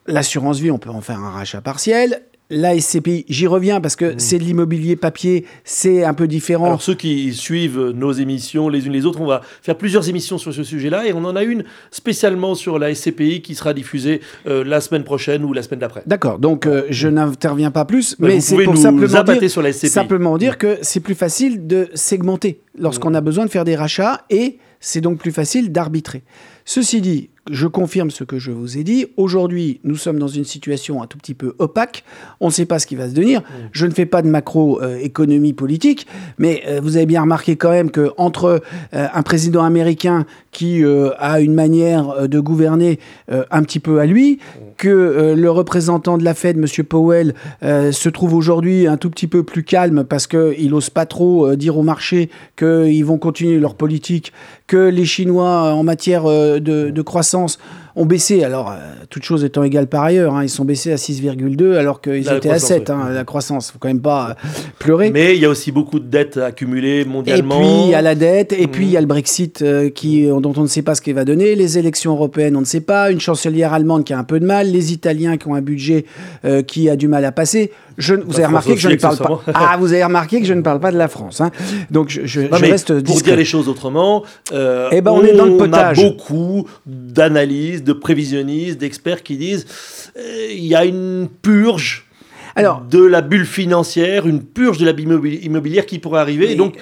L'assurance 0.08 0.60
vie, 0.60 0.72
on 0.72 0.80
peut 0.80 0.90
en 0.90 1.02
faire 1.02 1.20
un 1.20 1.32
rachat 1.32 1.62
partiel. 1.62 2.24
La 2.52 2.78
SCPI, 2.78 3.26
j'y 3.30 3.48
reviens 3.48 3.80
parce 3.80 3.96
que 3.96 4.14
mmh. 4.14 4.20
c'est 4.20 4.38
de 4.38 4.44
l'immobilier 4.44 4.98
papier, 4.98 5.46
c'est 5.64 6.04
un 6.04 6.14
peu 6.14 6.28
différent. 6.28 6.66
Alors 6.66 6.82
ceux 6.82 6.96
qui 6.96 7.34
suivent 7.34 7.92
nos 7.96 8.12
émissions 8.12 8.68
les 8.68 8.86
unes 8.86 8.92
les 8.92 9.06
autres, 9.06 9.22
on 9.22 9.26
va 9.26 9.42
faire 9.62 9.78
plusieurs 9.78 10.10
émissions 10.10 10.38
sur 10.38 10.54
ce 10.54 10.64
sujet-là 10.64 11.08
et 11.08 11.14
on 11.14 11.24
en 11.24 11.38
a 11.38 11.44
une 11.44 11.64
spécialement 11.92 12.54
sur 12.54 12.78
la 12.78 12.94
SCPI 12.94 13.42
qui 13.42 13.56
sera 13.56 13.74
diffusée 13.74 14.20
euh, 14.48 14.66
la 14.66 14.82
semaine 14.82 15.06
prochaine 15.06 15.46
ou 15.46 15.54
la 15.54 15.64
semaine 15.64 15.80
d'après. 15.80 16.04
D'accord, 16.06 16.40
donc 16.40 16.66
euh, 16.66 16.84
je 16.90 17.08
n'interviens 17.08 17.72
pas 17.72 17.86
plus, 17.86 18.18
mais 18.20 18.42
c'est 18.42 18.62
pour 18.64 18.78
simplement 18.78 19.24
dire, 19.24 19.50
sur 19.50 19.62
la 19.62 19.72
simplement 19.72 20.38
dire 20.38 20.58
que 20.58 20.78
c'est 20.82 21.00
plus 21.00 21.16
facile 21.16 21.68
de 21.68 21.88
segmenter 21.94 22.60
lorsqu'on 22.78 23.14
a 23.14 23.22
besoin 23.22 23.46
de 23.46 23.50
faire 23.50 23.64
des 23.64 23.78
rachats 23.78 24.26
et 24.30 24.58
c'est 24.82 25.00
donc 25.00 25.20
plus 25.20 25.32
facile 25.32 25.72
d'arbitrer. 25.72 26.24
Ceci 26.66 27.00
dit, 27.00 27.30
je 27.50 27.66
confirme 27.66 28.12
ce 28.12 28.24
que 28.24 28.38
je 28.38 28.52
vous 28.52 28.78
ai 28.78 28.84
dit. 28.84 29.08
Aujourd'hui, 29.18 29.80
nous 29.84 29.96
sommes 29.96 30.20
dans 30.20 30.28
une 30.28 30.44
situation 30.44 31.02
un 31.02 31.08
tout 31.08 31.18
petit 31.18 31.34
peu 31.34 31.56
opaque. 31.58 32.04
On 32.40 32.48
ne 32.48 32.52
sait 32.52 32.66
pas 32.66 32.78
ce 32.78 32.86
qui 32.86 32.96
va 32.96 33.10
se 33.10 33.16
devenir. 33.16 33.42
Je 33.72 33.88
ne 33.88 33.92
fais 33.92 34.06
pas 34.06 34.22
de 34.22 34.28
macroéconomie 34.28 35.54
politique, 35.54 36.06
mais 36.38 36.62
euh, 36.68 36.80
vous 36.84 36.98
avez 36.98 37.08
bien 37.08 37.22
remarqué 37.22 37.56
quand 37.56 37.72
même 37.72 37.90
que 37.90 38.12
entre 38.18 38.62
euh, 38.94 39.08
un 39.14 39.24
président 39.24 39.64
américain 39.64 40.26
qui 40.52 40.84
euh, 40.84 41.12
a 41.18 41.40
une 41.40 41.54
manière 41.54 42.28
de 42.28 42.40
gouverner 42.40 43.00
un 43.30 43.64
petit 43.64 43.80
peu 43.80 44.00
à 44.00 44.06
lui, 44.06 44.40
que 44.78 45.34
le 45.36 45.52
représentant 45.52 46.18
de 46.18 46.24
la 46.24 46.34
Fed, 46.34 46.58
M. 46.58 46.86
Powell, 46.86 47.34
se 47.62 48.10
trouve 48.10 48.34
aujourd'hui 48.34 48.88
un 48.88 48.98
tout 48.98 49.10
petit 49.10 49.28
peu 49.28 49.44
plus 49.44 49.64
calme 49.64 50.04
parce 50.04 50.28
qu'il 50.28 50.70
n'ose 50.70 50.90
pas 50.90 51.06
trop 51.06 51.56
dire 51.56 51.78
au 51.78 51.84
marché 51.84 52.30
qu'ils 52.58 53.06
vont 53.06 53.18
continuer 53.18 53.60
leur 53.60 53.76
politique, 53.76 54.34
que 54.68 54.78
les 54.78 55.06
Chinois, 55.06 55.74
en 55.74 55.84
matière 55.84 56.24
de 56.24 57.02
croissance, 57.02 57.60
ont 57.96 58.06
baissé. 58.06 58.44
Alors, 58.44 58.72
euh, 58.72 58.76
toutes 59.10 59.24
choses 59.24 59.44
étant 59.44 59.64
égales 59.64 59.88
par 59.88 60.04
ailleurs, 60.04 60.36
hein, 60.36 60.44
ils 60.44 60.50
sont 60.50 60.66
baissés 60.66 60.92
à 60.92 60.96
6,2 60.96 61.76
alors 61.76 62.02
qu'ils 62.02 62.32
étaient 62.32 62.50
à 62.50 62.60
7, 62.60 62.90
hein, 62.90 63.10
la 63.12 63.24
croissance. 63.24 63.72
faut 63.72 63.80
quand 63.80 63.88
même 63.88 64.02
pas 64.02 64.32
euh, 64.32 64.34
pleurer. 64.80 65.12
Mais 65.12 65.36
il 65.36 65.42
y 65.42 65.46
a 65.46 65.50
aussi 65.50 65.72
beaucoup 65.72 66.00
de 66.00 66.08
dettes 66.08 66.38
accumulées 66.38 67.06
mondialement. 67.06 67.56
Et 67.56 67.64
puis, 67.64 67.84
il 67.86 67.90
y 67.90 67.96
a 67.96 68.02
la 68.02 68.16
dette, 68.16 68.54
et 68.54 68.68
puis 68.68 68.86
il 68.86 68.92
y 68.92 68.98
a 68.98 69.02
le 69.02 69.08
Brexit 69.08 69.62
euh, 69.62 69.90
qui, 69.90 70.28
dont 70.28 70.54
on 70.56 70.62
ne 70.62 70.68
sait 70.68 70.82
pas 70.82 70.96
ce 70.96 71.02
qu'il 71.02 71.16
va 71.16 71.26
donner, 71.26 71.56
les 71.56 71.78
élections 71.78 72.14
européennes, 72.14 72.56
on 72.56 72.62
ne 72.62 72.66
sait 72.66 72.82
pas, 72.82 73.12
une 73.12 73.20
chancelière 73.20 73.74
allemande 73.74 74.04
qui 74.04 74.14
a 74.14 74.20
un 74.20 74.24
peu 74.24 74.40
de 74.40 74.46
mal, 74.46 74.72
les 74.72 74.94
Italiens 74.94 75.38
qui 75.38 75.48
ont 75.48 75.56
un 75.56 75.62
budget 75.62 76.06
qui 76.68 76.90
a 76.90 76.96
du 76.96 77.08
mal 77.08 77.26
à 77.26 77.32
passer. 77.32 77.72
Je, 77.98 78.16
vous 78.16 78.36
avez 78.38 78.46
remarqué 78.46 78.74
que 78.74 78.80
je 78.80 78.90
ne 78.90 78.96
parle 78.96 79.18
pas. 79.18 79.42
Ah, 79.54 79.78
vous 79.80 79.94
avez 79.94 80.04
remarqué 80.04 80.40
que 80.40 80.48
je 80.48 80.54
ne 80.54 80.62
parle 80.64 80.80
pas 80.80 80.92
de 80.92 80.98
la 80.98 81.08
France. 81.08 81.42
Hein. 81.42 81.52
Donc 81.92 82.10
je, 82.10 82.26
je, 82.26 82.42
reste 82.42 83.02
Pour 83.04 83.22
dire 83.22 83.36
les 83.36 83.46
choses 83.46 83.68
autrement, 83.68 84.24
eh 84.52 85.02
ben, 85.02 85.12
on, 85.12 85.24
est 85.24 85.34
dans 85.34 85.46
le 85.46 85.58
potage. 85.58 86.00
a 86.00 86.02
beaucoup 86.02 86.68
d'analyses, 86.86 87.81
de 87.84 87.94
prévisionnistes, 87.94 88.80
d'experts 88.80 89.24
qui 89.24 89.38
disent 89.38 89.66
euh, 90.18 90.48
il 90.52 90.66
y 90.66 90.76
a 90.76 90.86
une 90.86 91.28
purge 91.42 92.06
alors, 92.56 92.82
de 92.82 93.04
la 93.04 93.22
bulle 93.22 93.46
financière, 93.46 94.28
une 94.28 94.44
purge 94.44 94.78
de 94.78 94.86
la 94.86 94.94
bulle 94.94 95.40
immobilière 95.44 95.86
qui 95.86 96.00
pourrait 96.00 96.20
arriver. 96.20 96.56
donc, 96.56 96.76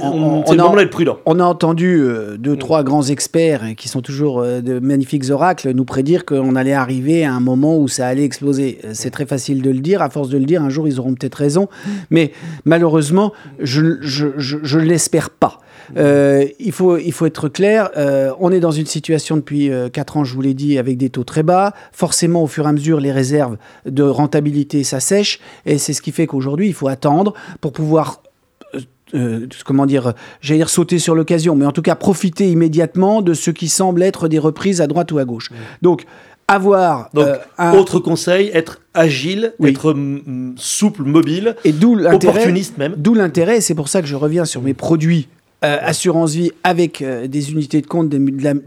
on, 0.00 0.44
c'est 0.46 0.54
le 0.54 0.76
d'être 0.76 0.90
prudent. 0.90 1.18
On 1.26 1.40
a 1.40 1.44
entendu 1.44 2.00
euh, 2.00 2.36
deux, 2.36 2.54
mm. 2.54 2.58
trois 2.58 2.84
grands 2.84 3.02
experts 3.02 3.74
qui 3.76 3.88
sont 3.88 4.00
toujours 4.00 4.40
euh, 4.40 4.60
de 4.60 4.78
magnifiques 4.78 5.30
oracles 5.30 5.72
nous 5.72 5.84
prédire 5.84 6.24
qu'on 6.24 6.54
allait 6.54 6.72
arriver 6.72 7.24
à 7.24 7.32
un 7.32 7.40
moment 7.40 7.78
où 7.78 7.88
ça 7.88 8.06
allait 8.06 8.24
exploser. 8.24 8.78
C'est 8.92 9.10
très 9.10 9.26
facile 9.26 9.62
de 9.62 9.70
le 9.70 9.80
dire. 9.80 10.02
À 10.02 10.10
force 10.10 10.28
de 10.28 10.38
le 10.38 10.44
dire, 10.44 10.62
un 10.62 10.70
jour, 10.70 10.86
ils 10.86 11.00
auront 11.00 11.14
peut-être 11.14 11.36
raison. 11.36 11.68
Mais 12.10 12.32
malheureusement, 12.64 13.32
je 13.58 13.82
ne 13.82 14.80
l'espère 14.80 15.30
pas. 15.30 15.60
Euh, 15.96 16.46
il, 16.58 16.72
faut, 16.72 16.98
il 16.98 17.12
faut 17.12 17.26
être 17.26 17.48
clair, 17.48 17.90
euh, 17.96 18.32
on 18.40 18.52
est 18.52 18.60
dans 18.60 18.70
une 18.70 18.86
situation 18.86 19.36
depuis 19.36 19.70
4 19.92 20.16
euh, 20.16 20.20
ans, 20.20 20.24
je 20.24 20.34
vous 20.34 20.40
l'ai 20.40 20.54
dit, 20.54 20.78
avec 20.78 20.96
des 20.96 21.10
taux 21.10 21.24
très 21.24 21.42
bas. 21.42 21.74
Forcément, 21.92 22.42
au 22.42 22.46
fur 22.46 22.66
et 22.66 22.68
à 22.68 22.72
mesure, 22.72 23.00
les 23.00 23.12
réserves 23.12 23.56
de 23.86 24.02
rentabilité 24.02 24.84
s'assèchent. 24.84 25.40
Et 25.66 25.78
c'est 25.78 25.92
ce 25.92 26.02
qui 26.02 26.12
fait 26.12 26.26
qu'aujourd'hui, 26.26 26.68
il 26.68 26.74
faut 26.74 26.88
attendre 26.88 27.34
pour 27.60 27.72
pouvoir 27.72 28.22
comment 29.64 29.86
dire, 29.86 30.12
j'allais 30.42 30.58
dire 30.58 30.68
sauter 30.68 30.98
sur 30.98 31.14
l'occasion, 31.14 31.54
mais 31.54 31.64
en 31.64 31.72
tout 31.72 31.80
cas 31.80 31.94
profiter 31.94 32.50
immédiatement 32.50 33.22
de 33.22 33.32
ce 33.32 33.50
qui 33.50 33.68
semble 33.68 34.02
être 34.02 34.28
des 34.28 34.38
reprises 34.38 34.82
à 34.82 34.86
droite 34.86 35.10
ou 35.12 35.18
à 35.18 35.24
gauche. 35.24 35.48
Donc, 35.80 36.04
avoir 36.46 37.08
Donc, 37.14 37.26
un... 37.56 37.72
autre 37.72 38.00
conseil, 38.00 38.50
être 38.52 38.80
agile, 38.92 39.54
être 39.64 39.94
souple, 40.56 41.04
mobile, 41.04 41.56
et 41.64 41.72
d'où 41.72 41.98
opportuniste 41.98 42.76
même. 42.76 42.94
D'où 42.98 43.14
l'intérêt, 43.14 43.62
c'est 43.62 43.74
pour 43.74 43.88
ça 43.88 44.02
que 44.02 44.08
je 44.08 44.16
reviens 44.16 44.44
sur 44.44 44.60
mes 44.60 44.74
produits 44.74 45.28
euh, 45.64 45.78
assurance 45.82 46.34
vie 46.34 46.52
avec 46.62 47.02
euh, 47.02 47.26
des 47.26 47.50
unités 47.50 47.80
de 47.80 47.86
compte 47.88 48.08
de, 48.08 48.20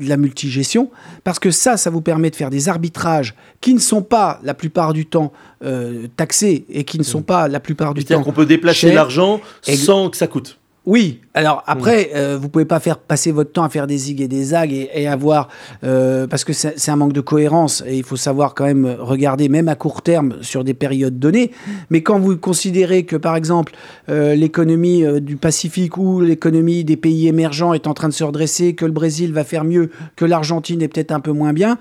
la, 0.05 0.17
multigestion, 0.17 0.89
parce 1.23 1.39
que 1.39 1.49
ça, 1.49 1.77
ça 1.77 1.89
vous 1.89 2.01
permet 2.01 2.29
de 2.29 2.35
faire 2.35 2.49
des 2.49 2.67
arbitrages 2.67 3.33
qui 3.61 3.73
ne 3.73 3.79
sont 3.79 4.01
pas 4.01 4.41
la 4.43 4.53
plupart 4.53 4.91
du 4.91 5.05
temps 5.05 5.31
euh, 5.63 6.07
taxés 6.17 6.65
et 6.69 6.83
qui 6.83 6.97
ne 6.97 7.03
sont 7.03 7.21
pas 7.21 7.47
la 7.47 7.61
plupart 7.61 7.93
du 7.93 8.01
temps. 8.03 8.07
C'est-à-dire 8.09 8.25
qu'on 8.25 8.33
peut 8.33 8.45
déplacer 8.45 8.91
l'argent 8.91 9.39
sans 9.61 10.09
que 10.09 10.17
ça 10.17 10.27
coûte. 10.27 10.57
Oui, 10.87 11.21
alors 11.35 11.63
après, 11.67 12.05
vous 12.05 12.17
euh, 12.17 12.37
vous 12.41 12.49
pouvez 12.49 12.65
pas 12.65 12.79
faire 12.79 12.97
passer 12.97 13.31
votre 13.31 13.51
temps 13.51 13.63
à 13.63 13.69
faire 13.69 13.85
des 13.85 13.99
zigs 13.99 14.19
et 14.19 14.27
des 14.27 14.45
zags 14.45 14.73
et, 14.73 15.07
avoir 15.07 15.47
euh, 15.83 16.25
parce 16.25 16.43
que 16.43 16.53
c'est 16.53 16.89
un 16.89 16.95
manque 16.95 17.13
de 17.13 17.21
cohérence 17.21 17.83
et 17.85 17.97
il 17.97 18.03
faut 18.03 18.15
savoir 18.15 18.55
quand 18.55 18.65
même 18.65 18.95
regarder 18.99 19.47
même 19.47 19.67
à 19.67 19.75
court 19.75 20.01
terme 20.01 20.37
sur 20.41 20.63
des 20.63 20.73
périodes 20.73 21.19
données. 21.19 21.51
Mais 21.91 22.01
quand 22.01 22.17
vous 22.17 22.35
considérez 22.35 23.03
que 23.03 23.15
par 23.15 23.35
exemple 23.35 23.73
euh, 24.09 24.33
l'économie 24.33 25.03
du 25.21 25.35
Pacifique 25.35 25.97
ou 25.97 26.19
l'économie 26.19 26.83
des 26.83 26.97
pays 26.97 27.27
émergents 27.27 27.73
est 27.73 27.85
en 27.85 27.93
train 27.93 28.09
de 28.09 28.13
se 28.13 28.23
redresser, 28.23 28.73
que 28.73 28.85
le 28.85 28.91
Brésil 28.91 29.33
va 29.33 29.43
faire 29.43 29.63
mieux, 29.63 29.91
que 30.15 30.25
l'Argentine 30.25 30.81
est 30.81 30.87
peut-être 30.87 31.11
un 31.11 31.19
peu 31.19 31.31
moins 31.31 31.53
bien, 31.53 31.77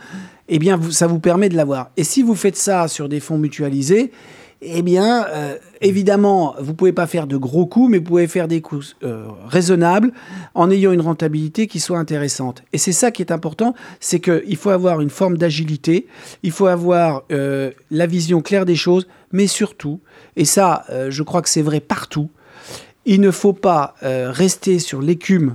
eh 0.50 0.58
bien 0.58 0.78
ça 0.90 1.06
vous 1.06 1.20
permet 1.20 1.48
de 1.48 1.56
l'avoir. 1.56 1.90
Et 1.96 2.04
si 2.04 2.22
vous 2.22 2.34
faites 2.34 2.56
ça 2.56 2.86
sur 2.86 3.08
des 3.08 3.20
fonds 3.20 3.38
mutualisés, 3.38 4.12
eh 4.62 4.82
bien, 4.82 5.26
euh, 5.28 5.56
évidemment, 5.80 6.54
vous 6.60 6.74
pouvez 6.74 6.92
pas 6.92 7.06
faire 7.06 7.26
de 7.26 7.38
gros 7.38 7.64
coups, 7.64 7.90
mais 7.90 7.98
vous 7.98 8.04
pouvez 8.04 8.26
faire 8.26 8.46
des 8.46 8.60
coups 8.60 8.94
euh, 9.02 9.26
raisonnables 9.46 10.12
en 10.54 10.70
ayant 10.70 10.92
une 10.92 11.00
rentabilité 11.00 11.66
qui 11.66 11.80
soit 11.80 11.98
intéressante. 11.98 12.62
Et 12.74 12.78
c'est 12.78 12.92
ça 12.92 13.10
qui 13.10 13.22
est 13.22 13.32
important, 13.32 13.74
c'est 14.00 14.20
qu'il 14.20 14.56
faut 14.56 14.70
avoir 14.70 15.00
une 15.00 15.08
forme 15.08 15.38
d'agilité, 15.38 16.06
il 16.42 16.50
faut 16.50 16.66
avoir 16.66 17.22
euh, 17.32 17.70
la 17.90 18.06
vision 18.06 18.42
claire 18.42 18.66
des 18.66 18.76
choses, 18.76 19.06
mais 19.32 19.46
surtout, 19.46 20.00
et 20.36 20.44
ça, 20.44 20.84
je 21.08 21.22
crois 21.22 21.40
que 21.40 21.48
c'est 21.48 21.62
vrai 21.62 21.80
partout, 21.80 22.30
il 23.06 23.20
ne 23.20 23.30
faut 23.30 23.52
pas 23.52 23.94
rester 24.02 24.80
sur 24.80 25.00
l'écume 25.00 25.54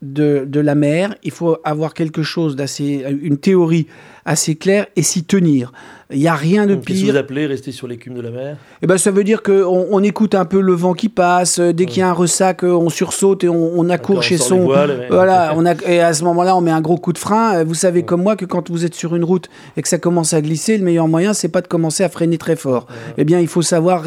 de, 0.00 0.60
la 0.60 0.74
mer, 0.74 1.14
il 1.22 1.30
faut 1.30 1.58
avoir 1.64 1.92
quelque 1.94 2.22
chose 2.22 2.56
d'assez, 2.56 3.04
une 3.22 3.36
théorie 3.36 3.86
assez 4.24 4.54
claire 4.54 4.86
et 4.96 5.02
s'y 5.02 5.24
tenir. 5.24 5.72
Il 6.10 6.18
n'y 6.18 6.28
a 6.28 6.34
rien 6.34 6.66
de 6.66 6.74
pire. 6.74 6.84
Qu'est-ce 6.86 7.06
que 7.06 7.10
vous 7.12 7.16
appelez 7.16 7.46
rester 7.46 7.72
sur 7.72 7.88
l'écume 7.88 8.14
de 8.14 8.20
la 8.20 8.30
mer 8.30 8.56
eh 8.82 8.86
ben, 8.86 8.98
Ça 8.98 9.10
veut 9.10 9.24
dire 9.24 9.42
qu'on 9.42 9.86
on 9.90 10.02
écoute 10.02 10.34
un 10.34 10.44
peu 10.44 10.60
le 10.60 10.72
vent 10.74 10.92
qui 10.92 11.08
passe. 11.08 11.58
Euh, 11.58 11.72
dès 11.72 11.86
qu'il 11.86 12.00
y 12.00 12.02
a 12.02 12.10
un 12.10 12.12
ressac, 12.12 12.62
euh, 12.62 12.72
on 12.72 12.90
sursaute 12.90 13.42
et 13.44 13.48
on, 13.48 13.78
on 13.78 13.88
accourt 13.88 14.22
chez 14.22 14.36
son. 14.36 14.66
voilà, 14.66 15.54
on 15.56 15.64
a, 15.64 15.74
et 15.86 16.00
à 16.00 16.12
ce 16.12 16.22
moment-là, 16.24 16.56
on 16.56 16.60
met 16.60 16.70
un 16.70 16.82
gros 16.82 16.98
coup 16.98 17.12
de 17.12 17.18
frein. 17.18 17.56
Euh, 17.56 17.64
vous 17.64 17.74
savez 17.74 18.02
comme 18.02 18.22
moi 18.22 18.36
que 18.36 18.44
quand 18.44 18.70
vous 18.70 18.84
êtes 18.84 18.94
sur 18.94 19.16
une 19.16 19.24
route 19.24 19.48
et 19.76 19.82
que 19.82 19.88
ça 19.88 19.98
commence 19.98 20.34
à 20.34 20.42
glisser, 20.42 20.76
le 20.76 20.84
meilleur 20.84 21.08
moyen, 21.08 21.32
c'est 21.32 21.48
pas 21.48 21.62
de 21.62 21.68
commencer 21.68 22.04
à 22.04 22.08
freiner 22.08 22.38
très 22.38 22.56
fort. 22.56 22.86
Eh 23.16 23.24
bien, 23.24 23.40
il 23.40 23.48
faut 23.48 23.62
savoir 23.62 24.04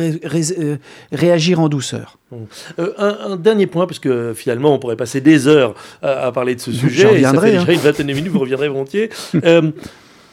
réagir 1.11 1.59
en 1.59 1.69
douceur. 1.69 2.19
un, 2.97 3.35
dernier 3.37 3.67
point, 3.67 3.87
parce 3.87 3.99
que 3.99 4.33
finalement, 4.35 4.73
on 4.73 4.79
pourrait 4.79 4.95
passer 4.95 5.19
des 5.19 5.47
heures 5.47 5.73
à, 6.01 6.31
parler 6.31 6.55
de 6.55 6.61
ce 6.61 6.71
sujet. 6.71 7.07
reviendrai. 7.07 7.35
ça 7.35 7.41
fait 7.41 7.51
déjà 7.51 7.71
hein. 7.71 7.73
une 7.73 7.79
vingtaine 7.79 8.07
de 8.07 8.13
minutes, 8.13 8.31
vous 8.31 8.39
reviendrez 8.39 8.67
volontiers 8.67 9.09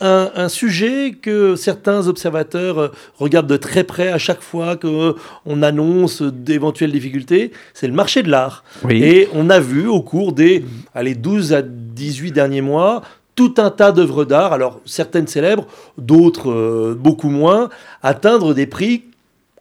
un, 0.04 0.48
sujet 0.48 1.12
que 1.20 1.56
certains 1.56 2.06
observateurs 2.08 2.78
euh, 2.78 2.88
regardent 3.18 3.46
de 3.46 3.56
très 3.56 3.84
près 3.84 4.08
à 4.08 4.18
chaque 4.18 4.42
fois 4.42 4.76
qu'on 4.76 5.62
annonce 5.62 6.22
d'éventuelles 6.22 6.92
difficultés, 6.92 7.52
c'est 7.72 7.86
le 7.86 7.94
marché 7.94 8.22
de 8.22 8.30
l'art. 8.30 8.64
Et 8.90 9.28
on 9.32 9.50
a 9.50 9.60
vu 9.60 9.86
au 9.86 10.02
cours 10.02 10.32
des 10.32 10.64
allez, 10.94 11.14
12 11.14 11.52
à 11.54 11.62
18 11.62 12.32
derniers 12.32 12.60
mois 12.60 13.02
tout 13.34 13.54
un 13.58 13.70
tas 13.70 13.90
d'œuvres 13.90 14.24
d'art, 14.24 14.52
alors 14.52 14.80
certaines 14.84 15.26
célèbres, 15.26 15.66
d'autres 15.98 16.50
euh, 16.52 16.96
beaucoup 16.96 17.30
moins, 17.30 17.68
atteindre 18.02 18.54
des 18.54 18.66
prix 18.66 19.02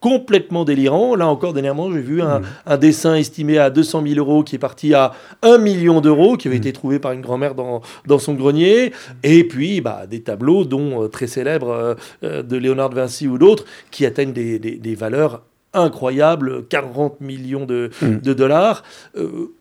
complètement 0.04 0.66
délirant. 0.66 1.16
Là 1.16 1.28
encore, 1.28 1.54
dernièrement, 1.54 1.89
j'ai 1.89 2.02
vu 2.02 2.22
un, 2.22 2.42
mm. 2.42 2.78
dessin 2.78 3.16
estimé 3.16 3.58
à 3.58 3.70
200 3.70 4.04
000 4.06 4.20
euros 4.20 4.44
qui 4.44 4.58
est 4.58 4.60
parti 4.60 4.94
à 4.94 5.13
1 5.44 5.60
million 5.60 6.02
d'euros, 6.02 6.36
qui 6.36 6.50
avait 6.50 6.58
mm. 6.58 6.60
été 6.60 6.74
trouvé 6.74 7.00
par 7.00 7.13
une 7.13 7.22
grand-mère 7.22 7.56
dans, 7.56 7.82
dans 8.06 8.20
son 8.20 8.34
grenier. 8.34 8.92
Et 9.24 9.46
puis, 9.46 9.80
bah, 9.80 10.06
des 10.06 10.20
tableaux, 10.22 10.66
dont 10.66 11.04
euh, 11.04 11.08
très 11.08 11.28
célèbres 11.28 11.70
euh, 11.70 11.96
euh, 12.26 12.44
de 12.44 12.58
Léonard 12.58 12.89
de 12.89 12.96
Vinci 12.96 13.30
ou 13.30 13.38
d'autres, 13.38 13.63
qui 13.92 14.06
atteignent 14.06 14.34
des, 14.34 14.60
des, 14.60 14.96
valeurs 14.96 15.44
incroyables, 15.74 16.68
40 16.68 17.22
millions 17.22 17.66
de, 17.66 17.89
mm. 18.02 18.18
de 18.18 18.34
dollars. 18.34 18.84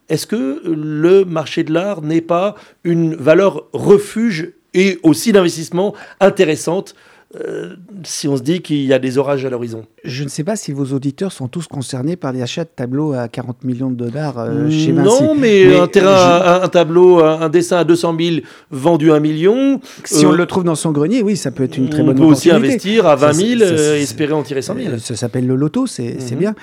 Est-ce 0.09 0.27
que 0.27 0.61
le 0.65 1.23
marché 1.23 1.63
de 1.63 1.73
l'art 1.73 2.01
n'est 2.01 2.19
pas 2.19 2.55
une 2.83 3.15
valeur 3.15 3.63
refuge 3.71 4.51
et 4.73 4.99
aussi 5.03 5.31
d'investissement 5.31 5.93
intéressante 6.19 6.95
euh, 7.41 7.75
si 8.03 8.27
on 8.27 8.37
se 8.37 8.43
dit 8.43 8.61
qu'il 8.61 8.83
y 8.83 8.93
a 8.93 8.99
des 8.99 9.17
orages 9.17 9.43
à 9.43 9.49
l'horizon. 9.49 9.85
Je 10.03 10.23
ne 10.23 10.29
sais 10.29 10.43
pas 10.43 10.55
si 10.55 10.71
vos 10.71 10.85
auditeurs 10.93 11.31
sont 11.31 11.47
tous 11.47 11.65
concernés 11.65 12.15
par 12.15 12.31
les 12.31 12.43
achats 12.43 12.63
de 12.63 12.69
tableaux 12.69 13.13
à 13.13 13.27
40 13.27 13.63
millions 13.63 13.89
de 13.89 13.95
dollars 13.95 14.37
euh, 14.37 14.69
chez 14.69 14.91
Vinci. 14.91 15.23
Non, 15.23 15.33
mais, 15.33 15.75
un, 15.75 15.87
terrain, 15.87 16.61
un, 16.61 16.67
tableau, 16.67 17.23
un, 17.23 17.49
dessin 17.49 17.77
à 17.77 17.83
200 17.85 18.15
000 18.19 18.35
vendu 18.69 19.11
à 19.11 19.15
1 19.15 19.19
million. 19.19 19.79
Si 20.03 20.27
on 20.27 20.33
euh, 20.33 20.35
le 20.35 20.45
trouve 20.45 20.63
dans 20.63 20.75
son 20.75 20.91
grenier, 20.91 21.23
oui, 21.23 21.35
ça 21.35 21.49
peut 21.49 21.63
être 21.63 21.77
une 21.77 21.89
très 21.89 22.03
bonne 22.03 22.19
opportunité. 22.19 22.51
On 22.51 22.59
peut 22.59 22.67
aussi 22.67 22.71
investir 22.73 23.07
à 23.07 23.15
20 23.15 23.33
000 23.33 23.61
et 23.61 24.01
espérer 24.03 24.33
en 24.33 24.43
tirer 24.43 24.61
100 24.61 24.75
000. 24.75 24.97
Ça 24.99 25.15
s'appelle 25.15 25.47
le 25.47 25.55
loto, 25.55 25.87
c'est 25.87 26.17
mhm. 26.31 26.37
bien. 26.37 26.55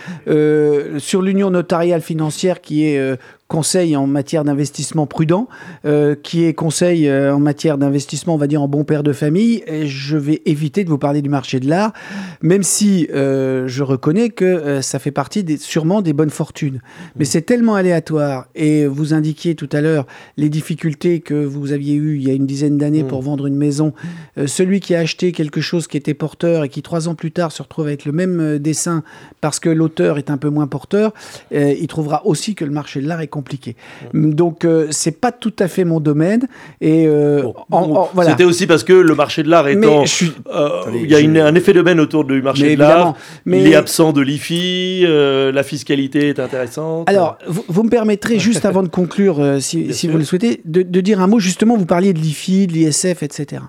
sur 0.99 1.21
l'union 1.21 1.51
notariale 1.51 2.01
financière 2.01 2.61
qui 2.61 2.85
est 2.85 3.19
conseil 3.51 3.97
en 3.97 4.07
matière 4.07 4.45
d'investissement 4.45 5.09
prudent, 5.09 5.49
euh, 5.85 6.15
qui 6.15 6.45
est 6.45 6.55
conseil 6.55 7.09
euh, 7.09 7.35
en 7.35 7.41
matière 7.41 7.79
d'investissement, 7.79 8.35
on 8.35 8.39
va 8.39 8.47
dire, 8.47 8.63
en 8.63 8.69
bon 8.69 8.85
père 8.85 9.03
de 9.03 9.13
famille. 9.13 9.65
Et 9.67 9.89
je 9.89 10.17
vais 10.17 10.41
éviter 10.47 10.85
de 10.85 10.89
vous 10.89 10.99
parler 10.99 11.21
du 11.21 11.29
marché 11.29 11.59
de 11.59 11.69
l'art, 11.69 11.93
même 12.43 12.63
si 12.63 13.09
euh, 13.13 13.67
je 13.67 13.83
reconnais 13.83 14.31
que 14.31 14.81
ça 14.83 15.01
fait 15.01 15.11
partie 15.11 15.43
des, 15.43 15.57
sûrement 15.57 16.01
des 16.01 16.13
bonnes 16.13 16.31
fortunes. 16.31 16.81
Mais 17.17 17.25
c'est 17.25 17.43
tellement 17.43 17.75
aléatoire. 17.75 18.47
Et 18.55 18.87
vous 18.87 19.15
indiquiez 19.15 19.57
tout 19.57 19.69
à 19.73 19.81
l'heure 19.81 20.07
les 20.37 20.49
difficultés 20.49 21.19
que 21.19 21.35
vous 21.35 21.73
aviez 21.73 21.97
eues 21.97 22.19
il 22.19 22.23
y 22.23 22.31
a 22.31 22.35
une 22.35 22.47
dizaine 22.47 22.79
d'années 22.79 23.03
pour 23.03 23.21
vendre 23.21 23.47
une 23.47 23.57
maison. 23.57 23.93
celui 24.47 24.79
qui 24.79 24.95
a 24.95 25.01
acheté 25.01 25.33
quelque 25.33 25.61
chose 25.61 25.89
qui 25.89 25.97
était 25.97 26.15
porteur 26.15 26.63
et 26.63 26.69
qui 26.69 26.83
trois 26.83 27.09
ans 27.09 27.17
plus 27.17 27.33
tard 27.33 27.51
se 27.51 27.63
retrouve 27.63 27.87
avec 27.87 28.05
le 28.05 28.13
même 28.13 28.59
dessin 28.59 29.03
parce 29.41 29.59
que 29.59 29.69
l'auteur 29.69 30.19
est 30.19 30.31
un 30.31 30.37
peu 30.37 30.51
moins 30.51 30.69
porteur, 30.69 31.13
il 31.51 31.87
trouvera 31.89 32.25
aussi 32.27 32.55
que 32.55 32.65
le 32.65 32.71
marché 32.71 33.01
de 33.01 33.09
l'art 33.09 33.21
est 33.21 33.27
compliqué. 33.27 33.40
Donc 34.15 34.65
euh, 34.65 34.89
c'est 34.91 35.21
pas 35.21 35.33
tout 35.33 35.53
à 35.59 35.69
fait 35.69 35.85
mon 35.85 36.01
domaine. 36.01 36.47
Et 36.81 37.07
euh, 37.07 37.45
voilà. 37.69 38.31
C'était 38.31 38.45
aussi 38.45 38.67
parce 38.67 38.85
que 38.85 38.93
le 38.93 39.15
marché 39.15 39.43
de 39.43 39.49
l'art 39.49 39.69
étant, 39.69 40.05
euh, 40.53 40.83
il 40.95 41.11
y 41.11 41.39
a 41.41 41.47
un 41.47 41.55
effet 41.55 41.73
de 41.73 41.79
domaine 41.79 42.01
autour 42.01 42.25
du 42.25 42.43
marché 42.43 42.77
de 42.77 42.81
l'art. 42.81 43.15
Mais... 43.45 43.61
Il 43.61 43.69
est 43.69 43.75
absent 43.77 44.13
de 44.13 44.21
l'IFI, 44.21 45.05
la 45.07 45.63
fiscalité 45.63 46.29
est 46.29 46.41
intéressante. 46.41 47.09
Alors 47.09 47.39
vous, 47.47 47.83
me 47.83 47.91
permettrez 47.91 48.39
juste 48.51 48.65
avant 48.65 48.83
de 48.83 48.89
conclure, 48.89 49.57
si, 49.61 49.93
si 49.93 50.09
vous 50.09 50.19
le 50.19 50.25
souhaitez, 50.25 50.61
de, 50.65 50.83
de 50.83 51.01
dire 51.01 51.21
un 51.21 51.27
mot 51.27 51.39
justement. 51.39 51.77
Vous 51.77 51.87
parliez 51.87 52.13
de 52.13 52.19
l'IFI, 52.19 52.67
de 52.67 52.73
l'ISF, 52.73 53.23
etc. 53.23 53.63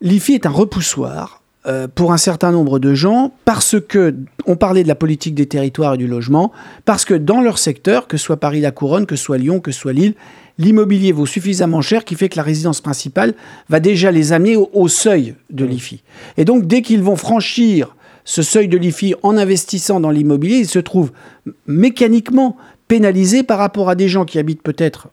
L'IFI 0.00 0.34
est 0.34 0.46
un 0.46 0.50
repoussoir 0.50 1.37
euh, 1.66 1.88
pour 1.92 2.12
un 2.12 2.18
certain 2.18 2.52
nombre 2.52 2.78
de 2.78 2.94
gens 2.94 3.32
parce 3.44 3.76
que, 3.80 4.14
on 4.46 4.54
parlait 4.54 4.84
de 4.84 4.88
la 4.88 4.94
politique 4.94 5.34
des 5.34 5.46
territoires 5.46 5.94
et 5.94 5.98
du 5.98 6.06
logement, 6.06 6.52
parce 6.84 7.04
que 7.04 7.14
dans 7.14 7.40
leur 7.40 7.58
secteur, 7.58 8.06
que 8.06 8.16
ce 8.16 8.24
soit 8.24 8.38
Paris-la 8.38 8.70
Couronne, 8.70 9.06
que 9.06 9.16
ce 9.16 9.24
soit 9.24 9.38
Lyon, 9.38 9.58
que 9.58 9.72
ce 9.72 9.80
soit 9.80 9.92
Lille, 9.92 10.14
l'immobilier 10.58 11.10
vaut 11.10 11.26
suffisamment 11.26 11.80
cher 11.80 12.04
qui 12.04 12.14
fait 12.14 12.28
que 12.28 12.36
la 12.36 12.44
résidence 12.44 12.80
principale 12.80 13.34
va 13.68 13.80
déjà 13.80 14.12
les 14.12 14.32
amener 14.32 14.56
au, 14.56 14.88
seuil 14.88 15.34
de 15.50 15.64
mmh. 15.64 15.68
l'IFI. 15.68 16.02
Et 16.36 16.44
donc, 16.44 16.66
dès 16.66 16.80
qu'ils 16.80 17.02
vont 17.02 17.16
franchir 17.16 17.96
ce 18.24 18.42
seuil 18.42 18.68
de 18.68 18.76
l'IFI 18.76 19.14
en 19.22 19.36
investissant 19.36 20.00
dans 20.00 20.10
l'immobilier, 20.10 20.58
ils 20.58 20.68
se 20.68 20.78
trouvent 20.78 21.10
mécaniquement 21.66 22.56
pénalisés 22.86 23.42
par 23.42 23.58
rapport 23.58 23.88
à 23.90 23.94
des 23.94 24.08
gens 24.08 24.24
qui 24.24 24.38
habitent 24.38 24.62
peut-être 24.62 25.08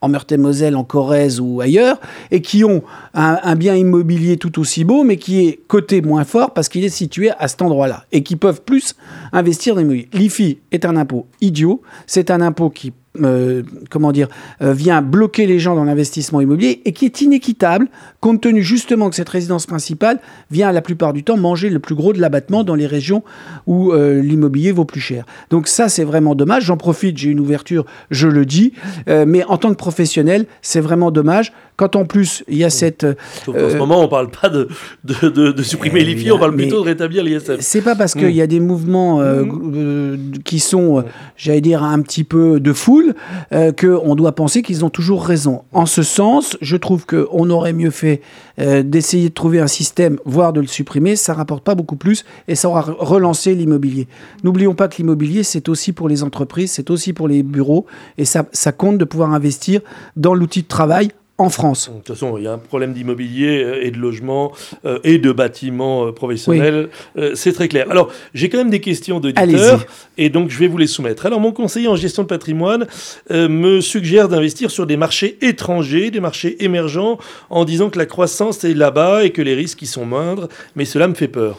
en 0.00 0.08
Meurthe-et-Moselle, 0.08 0.76
en 0.76 0.84
Corrèze 0.84 1.40
ou 1.40 1.60
ailleurs, 1.60 2.00
et 2.30 2.40
qui 2.40 2.64
ont 2.64 2.82
un, 3.14 3.56
bien 3.56 3.74
immobilier 3.74 4.36
tout 4.36 4.58
aussi 4.58 4.84
beau, 4.84 5.04
mais 5.04 5.16
qui 5.16 5.46
est 5.46 5.60
coté 5.66 6.02
moins 6.02 6.24
fort 6.24 6.52
parce 6.52 6.68
qu'il 6.68 6.84
est 6.84 6.88
situé 6.88 7.30
à 7.38 7.48
cet 7.48 7.62
endroit-là, 7.62 8.04
et 8.12 8.22
qui 8.22 8.36
peuvent 8.36 8.62
plus 8.62 8.94
investir 9.32 9.74
dans 9.74 9.80
l'immobilier. 9.80 10.08
L'IFI 10.12 10.58
est 10.72 10.84
un 10.84 10.96
impôt 10.96 11.26
idiot, 11.40 11.82
c'est 12.06 12.30
un 12.30 12.40
impôt 12.40 12.70
qui 12.70 12.92
euh, 13.22 13.62
comment 13.90 14.12
dire, 14.12 14.28
euh, 14.62 14.72
vient 14.72 15.02
bloquer 15.02 15.46
les 15.46 15.58
gens 15.58 15.74
dans 15.74 15.84
l'investissement 15.84 16.40
immobilier 16.40 16.82
et 16.84 16.92
qui 16.92 17.04
est 17.04 17.20
inéquitable 17.20 17.88
compte 18.20 18.40
tenu 18.40 18.62
justement 18.62 19.08
que 19.08 19.16
cette 19.16 19.28
résidence 19.28 19.66
principale 19.66 20.18
vient 20.50 20.72
la 20.72 20.82
plupart 20.82 21.12
du 21.12 21.22
temps 21.22 21.36
manger 21.36 21.70
le 21.70 21.78
plus 21.78 21.94
gros 21.94 22.12
de 22.12 22.20
l'abattement 22.20 22.64
dans 22.64 22.74
les 22.74 22.86
régions 22.86 23.22
où 23.66 23.92
euh, 23.92 24.20
l'immobilier 24.20 24.72
vaut 24.72 24.84
plus 24.84 25.00
cher. 25.00 25.24
Donc 25.50 25.68
ça 25.68 25.88
c'est 25.88 26.04
vraiment 26.04 26.34
dommage. 26.34 26.64
J'en 26.64 26.76
profite, 26.76 27.18
j'ai 27.18 27.30
une 27.30 27.40
ouverture, 27.40 27.84
je 28.10 28.28
le 28.28 28.44
dis, 28.44 28.72
mais 29.06 29.44
en 29.44 29.58
tant 29.58 29.70
que 29.70 29.76
professionnel, 29.76 30.46
c'est 30.62 30.80
vraiment 30.80 31.10
dommage. 31.10 31.52
Quand 31.76 31.94
en 31.94 32.06
plus, 32.06 32.42
il 32.48 32.56
y 32.56 32.64
a 32.64 32.70
cette... 32.70 33.04
en 33.04 33.52
ce 33.52 33.76
moment, 33.76 34.00
on 34.00 34.04
ne 34.04 34.08
parle 34.08 34.30
pas 34.30 34.48
de, 34.48 34.68
de, 35.04 35.62
supprimer 35.62 36.04
filles, 36.16 36.32
on 36.32 36.38
parle 36.38 36.56
plutôt 36.56 36.80
de 36.80 36.86
rétablir 36.86 37.22
l'ISF. 37.22 37.58
C'est 37.60 37.82
pas 37.82 37.94
parce 37.94 38.14
qu'il 38.14 38.30
y 38.30 38.40
a 38.40 38.46
des 38.46 38.60
mouvements 38.60 39.20
euh, 39.20 39.44
mm. 39.44 39.72
euh, 39.74 40.16
qui 40.44 40.58
sont, 40.58 41.04
j'allais 41.36 41.60
dire, 41.60 41.82
un 41.82 42.00
petit 42.00 42.24
peu 42.24 42.60
de 42.60 42.72
foule, 42.72 43.05
qu'on 43.50 44.14
doit 44.14 44.32
penser 44.32 44.62
qu'ils 44.62 44.84
ont 44.84 44.90
toujours 44.90 45.24
raison. 45.24 45.62
En 45.72 45.86
ce 45.86 46.02
sens, 46.02 46.56
je 46.60 46.76
trouve 46.76 47.06
qu'on 47.06 47.50
aurait 47.50 47.72
mieux 47.72 47.90
fait 47.90 48.20
d'essayer 48.58 49.28
de 49.28 49.34
trouver 49.34 49.60
un 49.60 49.66
système, 49.66 50.18
voire 50.24 50.52
de 50.52 50.60
le 50.60 50.66
supprimer. 50.66 51.16
Ça 51.16 51.34
rapporte 51.34 51.64
pas 51.64 51.74
beaucoup 51.74 51.96
plus 51.96 52.24
et 52.48 52.54
ça 52.54 52.68
aura 52.68 52.82
relancé 52.82 53.54
l'immobilier. 53.54 54.08
N'oublions 54.44 54.74
pas 54.74 54.88
que 54.88 54.96
l'immobilier, 54.96 55.42
c'est 55.42 55.68
aussi 55.68 55.92
pour 55.92 56.08
les 56.08 56.22
entreprises, 56.22 56.72
c'est 56.72 56.90
aussi 56.90 57.12
pour 57.12 57.28
les 57.28 57.42
bureaux 57.42 57.86
et 58.18 58.24
ça 58.24 58.72
compte 58.76 58.98
de 58.98 59.04
pouvoir 59.04 59.32
investir 59.32 59.80
dans 60.16 60.34
l'outil 60.34 60.62
de 60.62 60.68
travail 60.68 61.10
en 61.38 61.50
France. 61.50 61.90
De 61.90 61.96
toute 61.96 62.08
façon, 62.08 62.38
il 62.38 62.44
y 62.44 62.46
a 62.46 62.52
un 62.52 62.58
problème 62.58 62.94
d'immobilier 62.94 63.62
euh, 63.62 63.84
et 63.84 63.90
de 63.90 63.98
logement 63.98 64.52
euh, 64.84 64.98
et 65.04 65.18
de 65.18 65.32
bâtiments 65.32 66.06
euh, 66.06 66.12
professionnels. 66.12 66.88
c'est 67.34 67.52
très 67.52 67.68
clair. 67.68 67.86
Alors, 67.90 68.10
j'ai 68.34 68.48
quand 68.48 68.58
même 68.58 68.70
des 68.70 68.80
questions 68.80 69.20
d'auditeurs 69.20 69.86
et 70.16 70.30
donc 70.30 70.50
je 70.50 70.58
vais 70.58 70.66
vous 70.66 70.78
les 70.78 70.86
soumettre. 70.86 71.26
Alors, 71.26 71.40
mon 71.40 71.52
conseiller 71.52 71.88
en 71.88 71.96
gestion 71.96 72.22
de 72.22 72.28
patrimoine 72.28 72.86
me 73.30 73.80
suggère 73.80 74.28
d'investir 74.28 74.70
sur 74.70 74.86
des 74.86 74.96
marchés 74.96 75.38
étrangers, 75.42 76.10
des 76.10 76.20
marchés 76.20 76.64
émergents, 76.64 77.18
en 77.50 77.64
disant 77.64 77.90
que 77.90 77.98
la 77.98 78.06
croissance 78.06 78.64
est 78.64 78.74
là-bas 78.74 79.24
et 79.24 79.30
que 79.30 79.42
les 79.42 79.54
risques 79.54 79.82
y 79.82 79.86
sont 79.86 80.06
moindres, 80.06 80.48
mais 80.74 80.84
cela 80.84 81.08
me 81.08 81.14
fait 81.14 81.28
peur. 81.28 81.58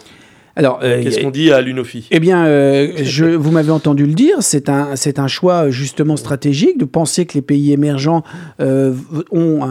Alors, 0.57 0.79
euh, 0.81 1.03
qu'est-ce 1.03 1.19
qu'on 1.19 1.29
dit 1.29 1.51
à 1.51 1.61
l'UNOFI? 1.61 2.07
Eh 2.09 2.19
bien, 2.19 2.47
euh, 2.47 2.91
je, 3.03 3.25
vous 3.25 3.51
m'avez 3.51 3.69
entendu 3.69 4.07
le 4.07 4.13
dire, 4.13 4.37
c'est 4.39 4.69
un, 4.69 4.95
c'est 4.95 5.19
un 5.19 5.27
choix 5.27 5.69
justement 5.69 6.17
stratégique 6.17 6.79
de 6.79 6.85
penser 6.85 7.27
que 7.27 7.35
les 7.35 7.43
pays 7.43 7.71
émergents 7.73 8.23
euh, 8.59 8.93
ont 9.31 9.61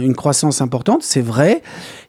une 0.00 0.14
croissance 0.16 0.60
importante. 0.60 1.04
C'est 1.04 1.20
vrai. 1.20 1.62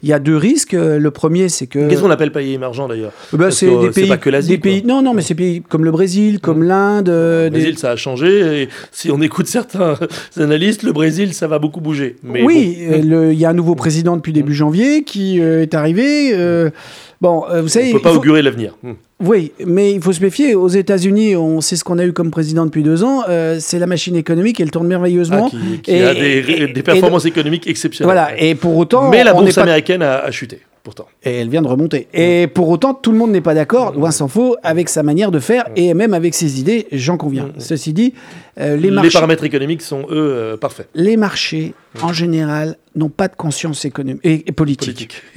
Il 0.06 0.10
y 0.10 0.14
a 0.14 0.20
deux 0.20 0.38
risques. 0.38 0.74
Le 0.74 1.10
premier, 1.10 1.50
c'est 1.50 1.66
que. 1.66 1.90
Qu'est-ce 1.90 2.02
qu'on 2.02 2.12
appelle 2.12 2.32
pays 2.32 2.54
émergents 2.54 2.88
d'ailleurs 2.88 3.12
bah, 3.34 3.50
C'est 3.50 3.66
des 3.66 3.90
pays. 3.90 4.08
Pas 4.08 4.18
que 4.18 4.30
l'Asie. 4.30 4.60
Pays... 4.60 4.84
Non, 4.86 5.02
non, 5.02 5.16
mais 5.16 5.24
c'est 5.24 5.34
pays 5.34 5.64
comme 5.68 5.84
le 5.84 5.90
Brésil, 5.90 6.40
comme 6.40 6.60
mmh. 6.60 6.68
l'Inde. 6.68 7.10
Le 7.10 7.50
Brésil, 7.50 7.78
ça 7.80 7.90
a 7.90 7.96
changé. 7.96 8.62
Et 8.62 8.70
si 8.92 9.10
on 9.10 9.20
écoute 9.20 9.48
certains 9.48 9.98
analystes, 10.38 10.84
le 10.84 10.94
Brésil, 10.94 11.34
ça 11.34 11.48
va 11.48 11.58
beaucoup 11.58 11.82
bouger. 11.82 12.18
Mais 12.22 12.44
oui, 12.44 12.78
il 12.80 13.34
y 13.34 13.46
a 13.46 13.50
un 13.50 13.54
nouveau 13.54 13.74
président 13.74 14.16
depuis 14.16 14.32
début 14.32 14.54
janvier 14.54 15.04
qui 15.04 15.40
est 15.40 15.74
arrivé. 15.74 16.70
Bon, 17.20 17.44
vous 17.62 17.68
savez. 17.68 17.86
On 17.86 17.90
ne 17.90 17.94
peut 17.94 18.04
pas 18.04 18.14
augurer 18.14 18.44
l'avenir. 18.44 18.78
Mmh. 18.84 18.92
Oui, 19.24 19.54
mais 19.66 19.94
il 19.94 20.02
faut 20.02 20.12
se 20.12 20.22
méfier. 20.22 20.56
Aux 20.56 20.68
États-Unis, 20.68 21.38
on 21.38 21.62
sait 21.62 21.78
ce 21.78 21.86
qu'on 21.86 21.98
a 22.00 22.06
eu 22.06 22.12
comme 22.12 22.32
président 22.32 22.66
depuis 22.66 22.84
deux 22.84 23.04
ans. 23.04 23.24
Euh, 23.30 23.58
c'est 23.62 23.80
la 23.80 23.88
machine 23.88 24.16
économique, 24.16 24.60
elle 24.60 24.72
tourne 24.72 24.88
merveilleusement. 24.88 25.50
Ah, 25.54 25.58
qui, 25.82 25.96
a 25.96 26.14
des, 26.14 26.84
performances 26.84 27.26
économiques 27.26 27.66
exceptionnelles. 27.68 28.14
Voilà, 28.14 28.38
et 28.38 28.56
pour 28.56 28.76
autant. 28.76 29.10
Mais 29.10 29.24
la 29.24 29.34
bourse 29.34 29.58
américaine 29.58 30.02
a, 30.02 30.30
chuté. 30.32 30.60
Pourtant. 30.86 31.08
Et 31.24 31.38
elle 31.38 31.50
vient 31.50 31.64
de 31.64 31.68
remonter. 31.68 32.08
Et 32.14 32.46
pour 32.46 32.70
autant, 32.70 32.94
tout 32.94 33.12
le 33.12 33.18
monde 33.18 33.32
n'est 33.32 33.42
pas 33.42 33.56
d'accord, 33.56 33.94
loin 33.94 34.12
s'en 34.12 34.28
faut, 34.28 34.56
avec 34.62 34.88
sa 34.88 35.02
manière 35.02 35.32
de 35.32 35.40
faire 35.40 35.66
et 35.76 35.96
même 35.96 36.14
avec 36.14 36.36
ses 36.36 36.60
idées, 36.60 36.86
j'en 36.92 37.18
conviens. 37.18 37.50
Ceci 37.58 37.92
dit, 37.92 38.14
euh, 38.60 38.78
les, 38.78 38.92
les 38.92 39.10
paramètres 39.10 39.44
économiques 39.44 39.82
sont, 39.82 40.02
eux, 40.04 40.08
euh, 40.12 40.58
parfaits. 40.58 40.88
Les 40.94 41.18
marchés, 41.18 41.74
en 42.04 42.14
général, 42.14 42.78
n'ont 42.96 43.10
pas 43.10 43.28
de 43.28 43.36
conscience 43.36 43.84
économique 43.84 44.22
et, 44.24 44.52
politique. 44.52 45.24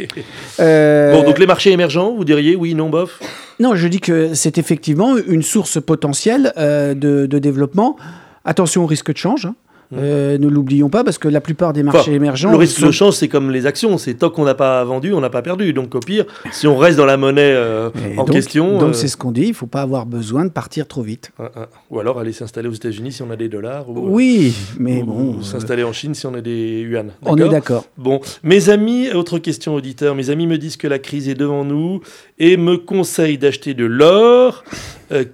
bon, 0.58 1.22
donc 1.24 1.38
les 1.38 1.46
marchés 1.46 1.72
émergents, 1.72 2.14
vous 2.14 2.26
diriez 2.26 2.54
oui, 2.54 2.74
non, 2.74 2.90
bof 2.90 3.18
non, 3.60 3.74
je 3.74 3.88
dis 3.88 4.00
que 4.00 4.34
c'est 4.34 4.56
effectivement 4.58 5.16
une 5.16 5.42
source 5.42 5.80
potentielle 5.80 6.52
euh, 6.58 6.94
de, 6.94 7.26
développement. 7.38 7.96
Attention 8.44 8.84
au 8.84 8.86
risque 8.86 9.12
de 9.12 9.16
change. 9.16 9.46
Hein. 9.46 9.56
Euh, 9.96 10.36
ne 10.36 10.48
l'oublions 10.48 10.90
pas, 10.90 11.02
parce 11.02 11.18
que 11.18 11.28
la 11.28 11.40
plupart 11.40 11.72
des 11.72 11.82
marchés 11.82 12.12
émergents. 12.12 12.50
Le 12.50 12.56
risque 12.56 12.84
de 12.84 12.90
change, 12.90 13.14
c'est 13.14 13.28
comme 13.28 13.50
les 13.50 13.66
actions. 13.66 13.96
C'est 13.96 14.14
tant 14.14 14.30
qu'on 14.30 14.44
n'a 14.44 14.54
pas 14.54 14.84
vendu, 14.84 15.12
on 15.12 15.20
n'a 15.20 15.30
pas 15.30 15.42
perdu. 15.42 15.72
Donc, 15.72 15.94
au 15.94 16.00
pire, 16.00 16.26
si 16.52 16.66
on 16.66 16.76
reste 16.76 16.98
dans 16.98 17.06
la 17.06 17.16
monnaie 17.16 17.52
euh, 17.54 17.90
en 18.16 18.24
question. 18.24 18.78
Donc, 18.78 18.94
c'est 18.94 19.08
ce 19.08 19.16
qu'on 19.16 19.32
dit 19.32 19.44
il 19.44 19.48
ne 19.50 19.54
faut 19.54 19.66
pas 19.66 19.82
avoir 19.82 20.04
besoin 20.04 20.44
de 20.44 20.50
partir 20.50 20.86
trop 20.86 21.02
vite. 21.02 21.32
Ah, 21.38 21.50
ah. 21.56 21.68
Ou 21.90 22.00
alors 22.00 22.18
aller 22.18 22.32
s'installer 22.32 22.68
aux 22.68 22.74
États-Unis 22.74 23.12
si 23.12 23.22
on 23.22 23.30
a 23.30 23.36
des 23.36 23.48
dollars. 23.48 23.86
oui, 23.88 24.54
mais 24.78 25.02
bon. 25.02 25.42
s'installer 25.42 25.84
en 25.84 25.92
Chine 25.92 26.14
si 26.14 26.26
on 26.26 26.34
a 26.34 26.40
des 26.40 26.80
yuan. 26.80 27.12
On 27.22 27.36
est 27.36 27.48
d'accord. 27.48 27.86
Bon, 27.96 28.20
mes 28.42 28.68
amis, 28.68 29.10
autre 29.12 29.38
question 29.38 29.74
auditeur. 29.74 30.14
Mes 30.14 30.30
amis 30.30 30.46
me 30.46 30.58
disent 30.58 30.76
que 30.76 30.88
la 30.88 30.98
crise 30.98 31.28
est 31.28 31.34
devant 31.34 31.64
nous 31.64 32.00
et 32.38 32.56
me 32.56 32.76
conseillent 32.76 33.38
d'acheter 33.38 33.74
de 33.74 33.84
l'or, 33.84 34.64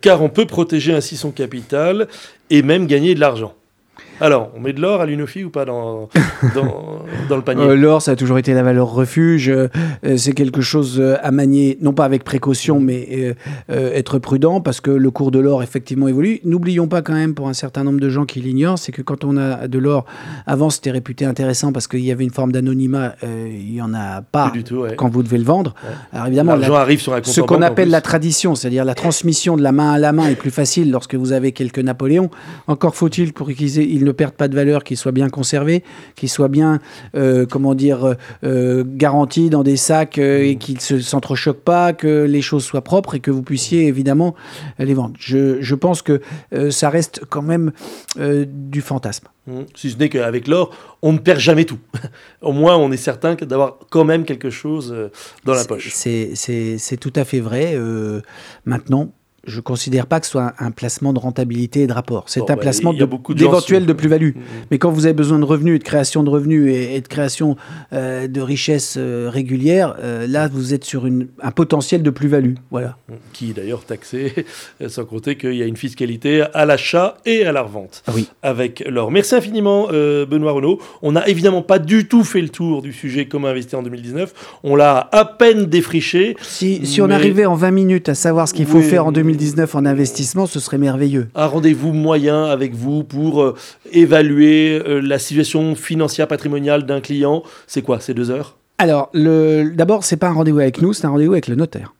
car 0.01 0.23
on 0.23 0.29
peut 0.29 0.47
protéger 0.47 0.93
ainsi 0.93 1.17
son 1.17 1.33
capital 1.33 2.07
et 2.51 2.63
même 2.63 2.87
gagner 2.87 3.15
de 3.15 3.21
l'argent. 3.21 3.55
Alors, 4.21 4.51
on 4.57 4.61
met 4.61 4.73
de 4.73 4.81
l'or 4.81 5.01
à 5.01 5.07
l'Unofi 5.07 5.45
ou 5.45 5.51
pas 5.51 5.65
dans, 5.65 6.09
dans, 6.55 7.37
le 7.37 7.43
panier 7.43 7.65
euh, 7.65 7.77
L'or, 7.77 8.03
ça 8.03 8.13
a 8.13 8.17
toujours 8.17 8.39
été 8.39 8.55
la 8.55 8.63
valeur 8.63 8.93
refuge. 8.93 9.49
Euh, 9.49 9.69
c'est 10.17 10.33
quelque 10.33 10.61
chose 10.61 11.01
euh, 11.01 11.17
à 11.23 11.31
manier, 11.31 11.79
non 11.81 11.93
pas 11.93 12.05
avec 12.05 12.25
précaution, 12.25 12.81
mais 12.81 13.35
être 13.69 14.19
prudent 14.19 14.61
parce 14.61 14.81
que 14.81 14.91
le 14.91 15.11
cours 15.11 15.31
de 15.31 15.39
l'or 15.39 15.63
effectivement 15.63 16.09
évolue. 16.09 16.41
N'oublions 16.45 16.89
pas 16.89 17.03
quand 17.03 17.13
même, 17.13 17.35
pour 17.35 17.49
un 17.49 17.55
certain 17.55 17.85
nombre 17.85 18.01
de 18.01 18.09
gens 18.09 18.25
qui 18.25 18.41
l'ignorent, 18.41 18.79
c'est 18.79 18.93
que 18.93 19.03
quand 19.03 19.25
on 19.25 19.37
a 19.37 19.69
de 19.69 19.79
l'or, 19.79 20.05
avant 20.47 20.71
c'était 20.71 20.91
réputé 20.91 21.25
intéressant 21.25 21.73
parce 21.73 21.89
qu'il 21.89 22.01
y 22.01 22.13
avait 22.13 22.25
une 22.25 22.31
forme 22.31 22.53
d'anonymat. 22.53 23.15
il 23.23 23.73
n'y 23.73 23.83
en 23.83 23.95
a 23.95 24.23
pas 24.23 24.51
du 24.51 24.65
tout, 24.65 24.85
quand 24.97 25.09
vous 25.09 25.23
devez 25.23 25.39
le 25.39 25.45
vendre. 25.45 25.75
Alors 26.13 26.27
évidemment, 26.27 26.53
arrive 26.53 27.01
sur 27.01 27.15
un 27.15 27.23
Ce 27.23 27.41
qu'on 27.41 27.63
appelle 27.63 27.91
la 27.91 28.01
tradition, 28.01 28.55
c'est-à-dire 28.55 28.85
la 28.85 28.95
transmission 28.95 29.57
de 29.57 29.63
la 29.63 29.73
main 29.73 29.93
à 29.93 29.99
la 29.99 30.13
main 30.13 30.29
est 30.29 30.37
plus 30.37 30.51
facile 30.51 30.91
lorsque 30.91 31.15
vous 31.15 31.33
avez 31.33 31.53
quelques 31.53 31.79
Napoléons. 31.79 32.31
Encore 32.67 32.95
faut-il 32.95 33.33
pour 33.33 33.51
qu'ils 33.51 34.04
ne 34.05 34.13
perdent 34.13 34.35
pas 34.35 34.49
de 34.49 34.55
valeur, 34.55 34.85
qu'ils 34.85 34.97
soient 34.97 35.13
bien 35.13 35.29
conservés, 35.29 35.83
qu'ils 36.17 36.29
soient 36.29 36.49
bien, 36.49 36.81
euh, 37.17 37.47
comment 37.47 37.75
dire, 37.75 38.05
euh, 38.05 38.15
euh, 38.45 38.85
garantis 38.87 39.51
dans 39.51 39.63
des 39.63 39.77
sacs 39.77 40.19
et 40.19 40.55
mmh. 40.55 40.59
qu'ils 40.59 40.97
ne 40.97 41.01
s'entrechoquent 41.01 41.65
pas, 41.65 41.93
que 41.93 42.25
les 42.25 42.43
choses 42.43 42.65
soient 42.65 42.83
propres 42.83 43.15
et 43.15 43.21
que 43.21 43.31
vous 43.31 43.43
puissiez 43.43 43.87
évidemment 43.87 44.35
les 44.79 44.95
vendre. 44.95 45.15
Je, 45.19 45.75
pense 45.75 46.03
que 46.03 46.21
ça 46.71 46.89
reste 46.89 47.23
quand 47.29 47.43
même 47.43 47.73
du 48.17 48.81
fantasme. 48.81 49.27
Mmh. 49.47 49.61
Si 49.75 49.91
ce 49.91 49.99
n'est 49.99 50.09
qu'avec 50.09 50.47
l'or, 50.47 50.71
on 51.03 51.13
ne 51.13 51.19
perd 51.19 51.41
jamais 51.41 51.65
tout. 51.65 51.79
Au 52.41 52.53
moins, 52.53 52.77
on 52.77 52.93
est 52.93 52.97
certain 52.97 53.35
d'avoir 53.35 53.79
quand 53.91 54.05
même 54.05 54.25
quelque 54.25 54.51
chose 54.51 54.95
dans 55.45 55.55
la 55.55 55.65
poche. 55.65 55.91
C'est 55.93 56.97
tout 57.01 57.13
à 57.17 57.25
fait 57.25 57.41
vrai. 57.41 57.77
maintenant, 58.65 59.13
je 59.47 59.57
ne 59.57 59.61
considère 59.61 60.07
pas 60.07 60.21
que 60.21 60.27
ce 60.27 60.33
soit 60.33 60.55
un, 60.59 60.71
placement 60.71 61.13
de 61.13 61.19
rentabilité 61.19 61.83
et 61.83 61.87
de 61.87 61.93
rapport. 61.93 62.25
C'est 62.27 62.43
un 62.43 62.55
bah, 62.55 62.57
placement 62.57 62.93
d'éventuel 62.93 63.87
de, 63.87 63.93
plus-value. 63.93 64.35
Mm, 64.35 64.39
mm. 64.39 64.67
Mais 64.71 64.79
quand 64.79 64.91
vous 64.91 65.07
avez 65.07 65.15
besoin 65.15 65.39
de 65.39 65.45
revenus, 65.45 65.79
de 65.79 65.85
création 65.85 66.23
de 66.23 66.31
revenus 66.31 66.75
et, 66.75 67.01
de 67.01 67.09
création 67.09 67.57
euh, 67.93 68.27
de 68.27 68.41
richesses 68.41 68.97
euh, 68.99 69.29
régulières, 69.31 69.97
euh, 70.03 70.27
là, 70.27 70.49
vous 70.49 70.75
êtes 70.75 70.85
sur 70.85 71.07
une, 71.07 71.29
un 71.43 71.51
potentiel 71.51 72.03
de 72.03 72.11
plus-value. 72.11 72.55
Voilà. 72.71 72.97
Mm. 73.09 73.13
Qui 73.33 73.51
est 73.51 73.55
d'ailleurs 73.55 73.85
taxé, 73.85 74.47
sans 74.89 75.05
compter 75.05 75.37
qu'il 75.37 75.55
y 75.55 75.63
a 75.63 75.67
une 75.67 75.77
fiscalité 75.77 76.45
à 76.55 76.65
l'achat 76.65 77.19
et 77.25 77.45
à 77.45 77.53
la 77.53 77.63
revente 77.63 78.03
ah 78.07 78.13
oui. 78.15 78.29
avec 78.43 78.85
l'or. 78.89 79.11
Merci 79.11 79.35
infiniment, 79.35 79.89
Benoît 79.89 80.53
Renaud. 80.53 80.81
On 81.03 81.13
n'a 81.13 81.29
évidemment 81.29 81.63
pas 81.63 81.79
du 81.79 82.09
tout 82.09 82.25
fait 82.25 82.41
le 82.41 82.49
tour 82.49 82.83
du 82.83 82.93
sujet 82.93 83.27
comment 83.27 83.49
investir 83.49 83.79
en 83.79 83.83
2019. 83.83 84.33
On 84.63 84.77
l'a 84.77 85.09
à 85.13 85.25
peine 85.25 85.67
défriché. 85.67 86.37
Si, 86.43 86.87
si 86.87 87.01
on 87.01 87.11
arrivait 87.11 87.47
en 87.47 87.55
20 87.55 87.71
minutes 87.71 88.09
à 88.09 88.15
savoir 88.15 88.49
ce 88.49 88.55
qu'il 88.55 88.67
faut 88.67 88.81
faire 88.81 89.07
en 89.07 89.13
2019, 89.13 89.34
2019 89.35 89.75
en 89.75 89.85
investissement, 89.85 90.47
ce 90.47 90.61
serait 90.61 90.79
merveilleux. 90.79 91.29
Un 91.35 91.47
rendez-vous 91.47 91.93
moyen 91.93 92.45
avec 92.45 92.73
vous 92.73 93.03
pour 93.03 93.43
euh, 93.43 93.57
évaluer 93.91 94.81
euh, 94.87 95.01
la 95.01 95.19
situation 95.19 95.75
financière 95.75 96.29
patrimoniale 96.29 96.87
d'un 96.87 97.01
client, 97.01 97.43
c'est 97.67 97.83
quoi 97.83 97.99
C'est 98.01 98.15
deux 98.15 98.31
heures? 98.31 98.57
Alors, 98.79 99.11
d'abord, 99.13 100.05
ce 100.05 100.15
n'est 100.15 100.19
pas 100.19 100.29
un 100.29 100.33
rendez-vous 100.33 100.61
avec 100.61 100.81
nous, 100.81 100.93
c'est 100.93 101.05
un 101.05 101.11
rendez-vous 101.11 101.33
avec 101.33 101.49
le 101.49 101.57
notaire. 101.57 101.95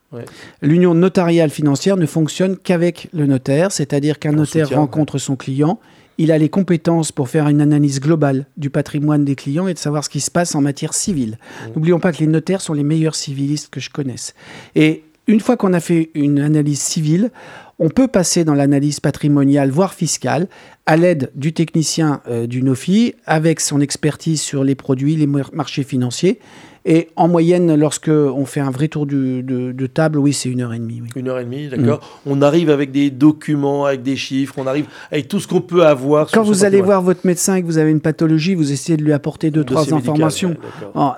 L'union 0.61 0.93
notariale 0.93 1.49
financière 1.49 1.97
ne 1.97 2.05
fonctionne 2.05 2.55
qu'avec 2.57 3.09
le 3.13 3.25
notaire, 3.25 3.73
c'est-à-dire 3.73 4.17
qu'un 4.17 4.31
notaire 4.31 4.69
rencontre 4.69 5.17
son 5.17 5.35
client, 5.35 5.79
il 6.17 6.31
a 6.31 6.37
les 6.37 6.47
compétences 6.47 7.11
pour 7.11 7.27
faire 7.27 7.49
une 7.49 7.59
analyse 7.59 7.99
globale 7.99 8.45
du 8.55 8.69
patrimoine 8.69 9.25
des 9.25 9.35
clients 9.35 9.67
et 9.67 9.73
de 9.73 9.79
savoir 9.79 10.05
ce 10.05 10.09
qui 10.09 10.21
se 10.21 10.31
passe 10.31 10.55
en 10.55 10.61
matière 10.61 10.93
civile. 10.93 11.37
Mmh. 11.37 11.69
N'oublions 11.75 11.99
pas 11.99 12.13
que 12.13 12.19
les 12.19 12.27
notaires 12.27 12.61
sont 12.61 12.73
les 12.73 12.83
meilleurs 12.83 13.15
civilistes 13.15 13.69
que 13.69 13.81
je 13.81 13.89
connaisse. 13.89 14.33
Et 14.75 15.03
une 15.27 15.39
fois 15.39 15.57
qu'on 15.57 15.73
a 15.73 15.79
fait 15.79 16.11
une 16.13 16.39
analyse 16.39 16.79
civile, 16.79 17.31
on 17.79 17.89
peut 17.89 18.07
passer 18.07 18.45
dans 18.45 18.53
l'analyse 18.53 18.99
patrimoniale, 18.99 19.69
voire 19.69 19.93
fiscale, 19.93 20.47
à 20.85 20.97
l'aide 20.97 21.31
du 21.35 21.51
technicien 21.51 22.21
euh, 22.27 22.47
du 22.47 22.61
NOFI, 22.61 23.15
avec 23.25 23.59
son 23.59 23.81
expertise 23.81 24.41
sur 24.41 24.63
les 24.63 24.75
produits, 24.75 25.15
les 25.15 25.27
marchés 25.27 25.83
financiers, 25.83 26.39
et 26.87 27.09
en 27.15 27.27
moyenne, 27.27 27.73
lorsque 27.73 28.09
on 28.09 28.45
fait 28.45 28.59
un 28.59 28.69
vrai 28.69 28.87
tour 28.87 29.07
de, 29.07 29.87
table, 29.87 30.19
oui, 30.19 30.33
c'est 30.33 30.49
une 30.49 30.61
heure 30.61 30.73
et 30.73 30.77
demie. 30.77 31.01
Une 31.15 31.29
heure 31.29 31.39
et 31.39 31.43
demie, 31.43 31.67
d'accord. 31.67 31.99
On 32.27 32.43
arrive 32.43 32.69
avec 32.69 32.91
des 32.91 33.09
documents, 33.09 33.85
avec 33.85 34.03
des 34.03 34.15
chiffres, 34.15 34.53
on 34.57 34.67
arrive 34.67 34.85
avec 35.11 35.27
tout 35.27 35.39
ce 35.39 35.47
qu'on 35.47 35.61
peut 35.61 35.85
avoir. 35.85 36.29
Quand 36.29 36.43
vous 36.43 36.63
allez 36.63 36.81
voir 36.81 37.01
votre 37.01 37.25
médecin 37.25 37.55
et 37.55 37.61
que 37.61 37.65
vous 37.65 37.79
avez 37.79 37.89
une 37.89 38.01
pathologie, 38.01 38.53
vous 38.53 38.71
essayez 38.71 38.97
de 38.97 39.03
lui 39.03 39.13
apporter 39.13 39.49
deux, 39.49 39.63
trois 39.63 39.93
informations. 39.93 40.55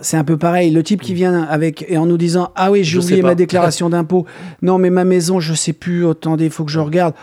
c'est 0.02 0.18
un 0.18 0.24
peu 0.24 0.38
pareil. 0.38 0.72
Le 0.72 0.84
type 0.84 1.02
qui 1.02 1.14
vient 1.14 1.44
avec 1.44 1.86
et 1.90 1.98
en 1.98 2.06
nous 2.06 2.18
disant 2.18 2.52
Ah 2.56 2.72
oui, 2.72 2.84
j'ai 2.84 3.00
oublié 3.00 3.22
ma 3.22 3.36
déclaration 3.36 3.90
d'impôt. 3.90 4.26
Non, 4.62 4.78
mais 4.78 4.90
ma 4.90 5.04
maison, 5.04 5.40
je 5.40 5.54
sais 5.54 5.74
plus. 5.74 6.08
Attendez, 6.08 6.46
il 6.46 6.52
faut 6.52 6.64
que 6.64 6.72
je 6.72 6.80
regarde. 6.80 7.14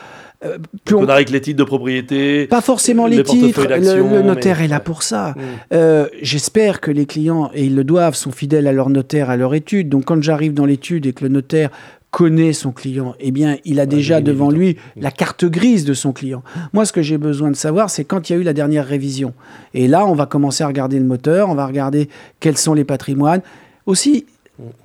Euh, 0.45 0.59
on 0.93 1.09
avec 1.09 1.31
les 1.31 1.41
titres 1.41 1.59
de 1.59 1.65
propriété. 1.65 2.47
Pas 2.47 2.61
forcément 2.61 3.07
les, 3.07 3.23
titres. 3.23 3.67
Le, 3.67 4.23
notaire 4.23 4.61
est 4.61 4.69
là 4.69 4.81
pour 4.81 5.03
ça. 5.03 5.31
Mm. 5.31 5.41
Euh, 5.73 6.07
j'espère 6.23 6.81
que 6.81 6.91
les 6.91 7.07
clients, 7.07 7.51
et 7.55 7.65
ils 7.65 7.75
le 7.75 7.85
doivent, 7.85 8.15
sont 8.15 8.33
fidèles 8.33 8.67
à 8.67 8.73
leur 8.73 8.91
notaire, 8.91 9.31
à 9.31 9.37
leur 9.37 9.55
étude. 9.55 9.89
Donc 9.89 10.05
quand 10.07 10.23
j'arrive 10.23 10.55
dans 10.55 10.67
l'étude 10.67 11.07
et 11.07 11.13
que 11.13 11.25
le 11.25 11.31
notaire 11.31 11.71
connaît 12.11 12.53
son 12.53 12.71
client, 12.71 13.17
eh 13.19 13.33
bien, 13.33 13.57
il 13.65 13.81
a 13.81 13.87
déjà 13.87 14.21
devant 14.21 14.51
lui 14.51 14.77
la 14.97 15.11
carte 15.11 15.45
grise 15.47 15.85
de 15.85 15.95
son 15.95 16.13
client. 16.13 16.45
Moi, 16.73 16.85
ce 16.85 16.93
que 16.93 17.03
j'ai 17.03 17.19
besoin 17.19 17.51
de 17.51 17.57
savoir, 17.57 17.91
c'est 17.91 18.05
quand 18.05 18.29
il 18.29 18.35
y 18.35 18.37
a 18.37 18.39
eu 18.39 18.45
la 18.45 18.53
dernière 18.53 18.87
révision. 18.87 19.35
Et 19.73 19.89
là, 19.89 20.07
on 20.07 20.15
va 20.15 20.27
commencer 20.27 20.63
à 20.63 20.69
regarder 20.69 20.99
le 20.99 21.05
moteur, 21.05 21.49
on 21.49 21.57
va 21.57 21.67
regarder 21.67 22.09
quels 22.39 22.57
sont 22.57 22.75
les 22.75 22.85
patrimoines. 22.85 23.43
Aussi. 23.87 24.27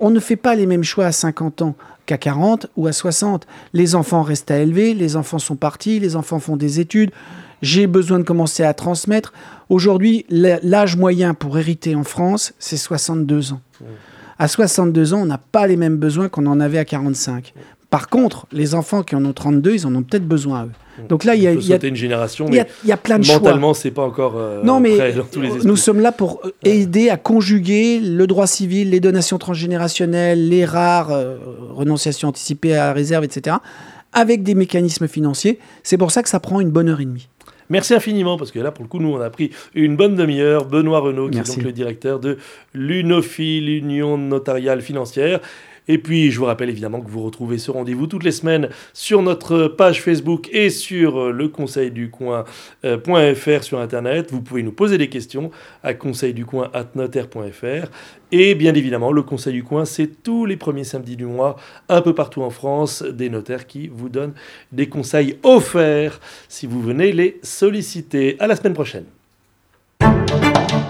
On 0.00 0.10
ne 0.10 0.20
fait 0.20 0.36
pas 0.36 0.54
les 0.54 0.66
mêmes 0.66 0.84
choix 0.84 1.06
à 1.06 1.12
50 1.12 1.62
ans 1.62 1.74
à 2.12 2.18
40 2.18 2.66
ou 2.76 2.86
à 2.86 2.92
60. 2.92 3.46
Les 3.72 3.94
enfants 3.94 4.22
restent 4.22 4.50
à 4.50 4.58
élever, 4.58 4.94
les 4.94 5.16
enfants 5.16 5.38
sont 5.38 5.56
partis, 5.56 6.00
les 6.00 6.16
enfants 6.16 6.40
font 6.40 6.56
des 6.56 6.80
études. 6.80 7.10
J'ai 7.62 7.86
besoin 7.86 8.18
de 8.18 8.24
commencer 8.24 8.62
à 8.62 8.72
transmettre. 8.74 9.32
Aujourd'hui, 9.68 10.24
l'âge 10.30 10.96
moyen 10.96 11.34
pour 11.34 11.58
hériter 11.58 11.94
en 11.94 12.04
France, 12.04 12.54
c'est 12.58 12.78
62 12.78 13.52
ans. 13.52 13.60
À 14.38 14.48
62 14.48 15.12
ans, 15.12 15.22
on 15.22 15.26
n'a 15.26 15.38
pas 15.38 15.66
les 15.66 15.76
mêmes 15.76 15.98
besoins 15.98 16.28
qu'on 16.28 16.46
en 16.46 16.60
avait 16.60 16.78
à 16.78 16.84
45. 16.84 17.52
Par 17.90 18.08
contre, 18.08 18.46
les 18.52 18.76
enfants 18.76 19.02
qui 19.02 19.16
en 19.16 19.24
ont 19.24 19.32
32, 19.32 19.74
ils 19.74 19.86
en 19.86 19.94
ont 19.96 20.02
peut-être 20.02 20.26
besoin 20.26 20.66
eux. 20.66 20.70
Donc 21.08 21.24
là, 21.24 21.34
il 21.34 21.42
y 21.42 21.48
a, 21.48 21.52
y 21.52 21.72
a 21.72 21.86
une 21.86 21.96
génération, 21.96 22.46
il 22.48 22.64
y, 22.84 22.92
a 22.92 22.96
plein 22.96 23.18
de 23.18 23.26
mentalement, 23.26 23.74
c'est 23.74 23.90
pas 23.90 24.02
encore 24.02 24.34
euh, 24.36 24.62
non, 24.62 24.80
mais 24.80 24.96
prêt 24.96 25.12
dans 25.12 25.24
tous 25.24 25.40
les 25.40 25.48
Nous 25.64 25.76
sommes 25.76 26.00
là 26.00 26.12
pour 26.12 26.40
euh, 26.44 26.50
aider 26.62 27.08
à 27.08 27.16
conjuguer 27.16 27.98
le 28.00 28.26
droit 28.26 28.46
civil, 28.46 28.90
les 28.90 29.00
donations 29.00 29.38
transgénérationnelles, 29.38 30.48
les 30.48 30.66
rares 30.66 31.10
euh, 31.10 31.38
renonciations 31.70 32.28
anticipées 32.28 32.74
à 32.74 32.88
la 32.88 32.92
réserve, 32.92 33.24
etc., 33.24 33.56
avec 34.12 34.42
des 34.42 34.54
mécanismes 34.54 35.08
financiers. 35.08 35.58
C'est 35.82 35.96
pour 35.96 36.10
ça 36.10 36.22
que 36.22 36.28
ça 36.28 36.38
prend 36.38 36.60
une 36.60 36.70
bonne 36.70 36.88
heure 36.88 37.00
et 37.00 37.06
demie. 37.06 37.28
Merci 37.70 37.94
infiniment, 37.94 38.36
parce 38.36 38.50
que 38.50 38.58
là, 38.58 38.72
pour 38.72 38.82
le 38.82 38.88
coup, 38.88 38.98
nous, 38.98 39.12
on 39.14 39.20
a 39.20 39.30
pris 39.30 39.52
une 39.74 39.96
bonne 39.96 40.16
demi-heure. 40.16 40.66
Benoît 40.66 40.98
Renaud, 40.98 41.30
qui 41.30 41.38
est 41.38 41.46
donc 41.46 41.62
le 41.62 41.72
directeur 41.72 42.18
de 42.18 42.36
l'UNOFI, 42.74 43.60
l'Union 43.60 44.18
notariale 44.18 44.82
financière. 44.82 45.40
Et 45.92 45.98
puis, 45.98 46.30
je 46.30 46.38
vous 46.38 46.44
rappelle 46.44 46.70
évidemment 46.70 47.00
que 47.00 47.10
vous 47.10 47.24
retrouvez 47.24 47.58
ce 47.58 47.72
rendez-vous 47.72 48.06
toutes 48.06 48.22
les 48.22 48.30
semaines 48.30 48.68
sur 48.92 49.22
notre 49.22 49.66
page 49.66 50.00
Facebook 50.00 50.48
et 50.52 50.70
sur 50.70 51.18
euh, 51.18 51.32
le 51.32 51.48
conseil 51.48 51.90
du 51.90 52.10
coin.fr 52.10 53.64
sur 53.64 53.80
Internet. 53.80 54.30
Vous 54.30 54.40
pouvez 54.40 54.62
nous 54.62 54.70
poser 54.70 54.98
des 54.98 55.08
questions 55.08 55.50
à 55.82 55.92
conseilducoin.notaire.fr. 55.94 57.90
Et 58.30 58.54
bien 58.54 58.74
évidemment, 58.74 59.10
le 59.10 59.22
Conseil 59.22 59.54
du 59.54 59.64
Coin, 59.64 59.84
c'est 59.84 60.22
tous 60.22 60.46
les 60.46 60.56
premiers 60.56 60.84
samedis 60.84 61.16
du 61.16 61.26
mois, 61.26 61.56
un 61.88 62.02
peu 62.02 62.14
partout 62.14 62.42
en 62.42 62.50
France, 62.50 63.02
des 63.02 63.28
notaires 63.28 63.66
qui 63.66 63.88
vous 63.88 64.08
donnent 64.08 64.34
des 64.70 64.88
conseils 64.88 65.38
offerts 65.42 66.20
si 66.48 66.68
vous 66.68 66.80
venez 66.80 67.10
les 67.10 67.40
solliciter. 67.42 68.36
À 68.38 68.46
la 68.46 68.54
semaine 68.54 68.74
prochaine. 68.74 69.06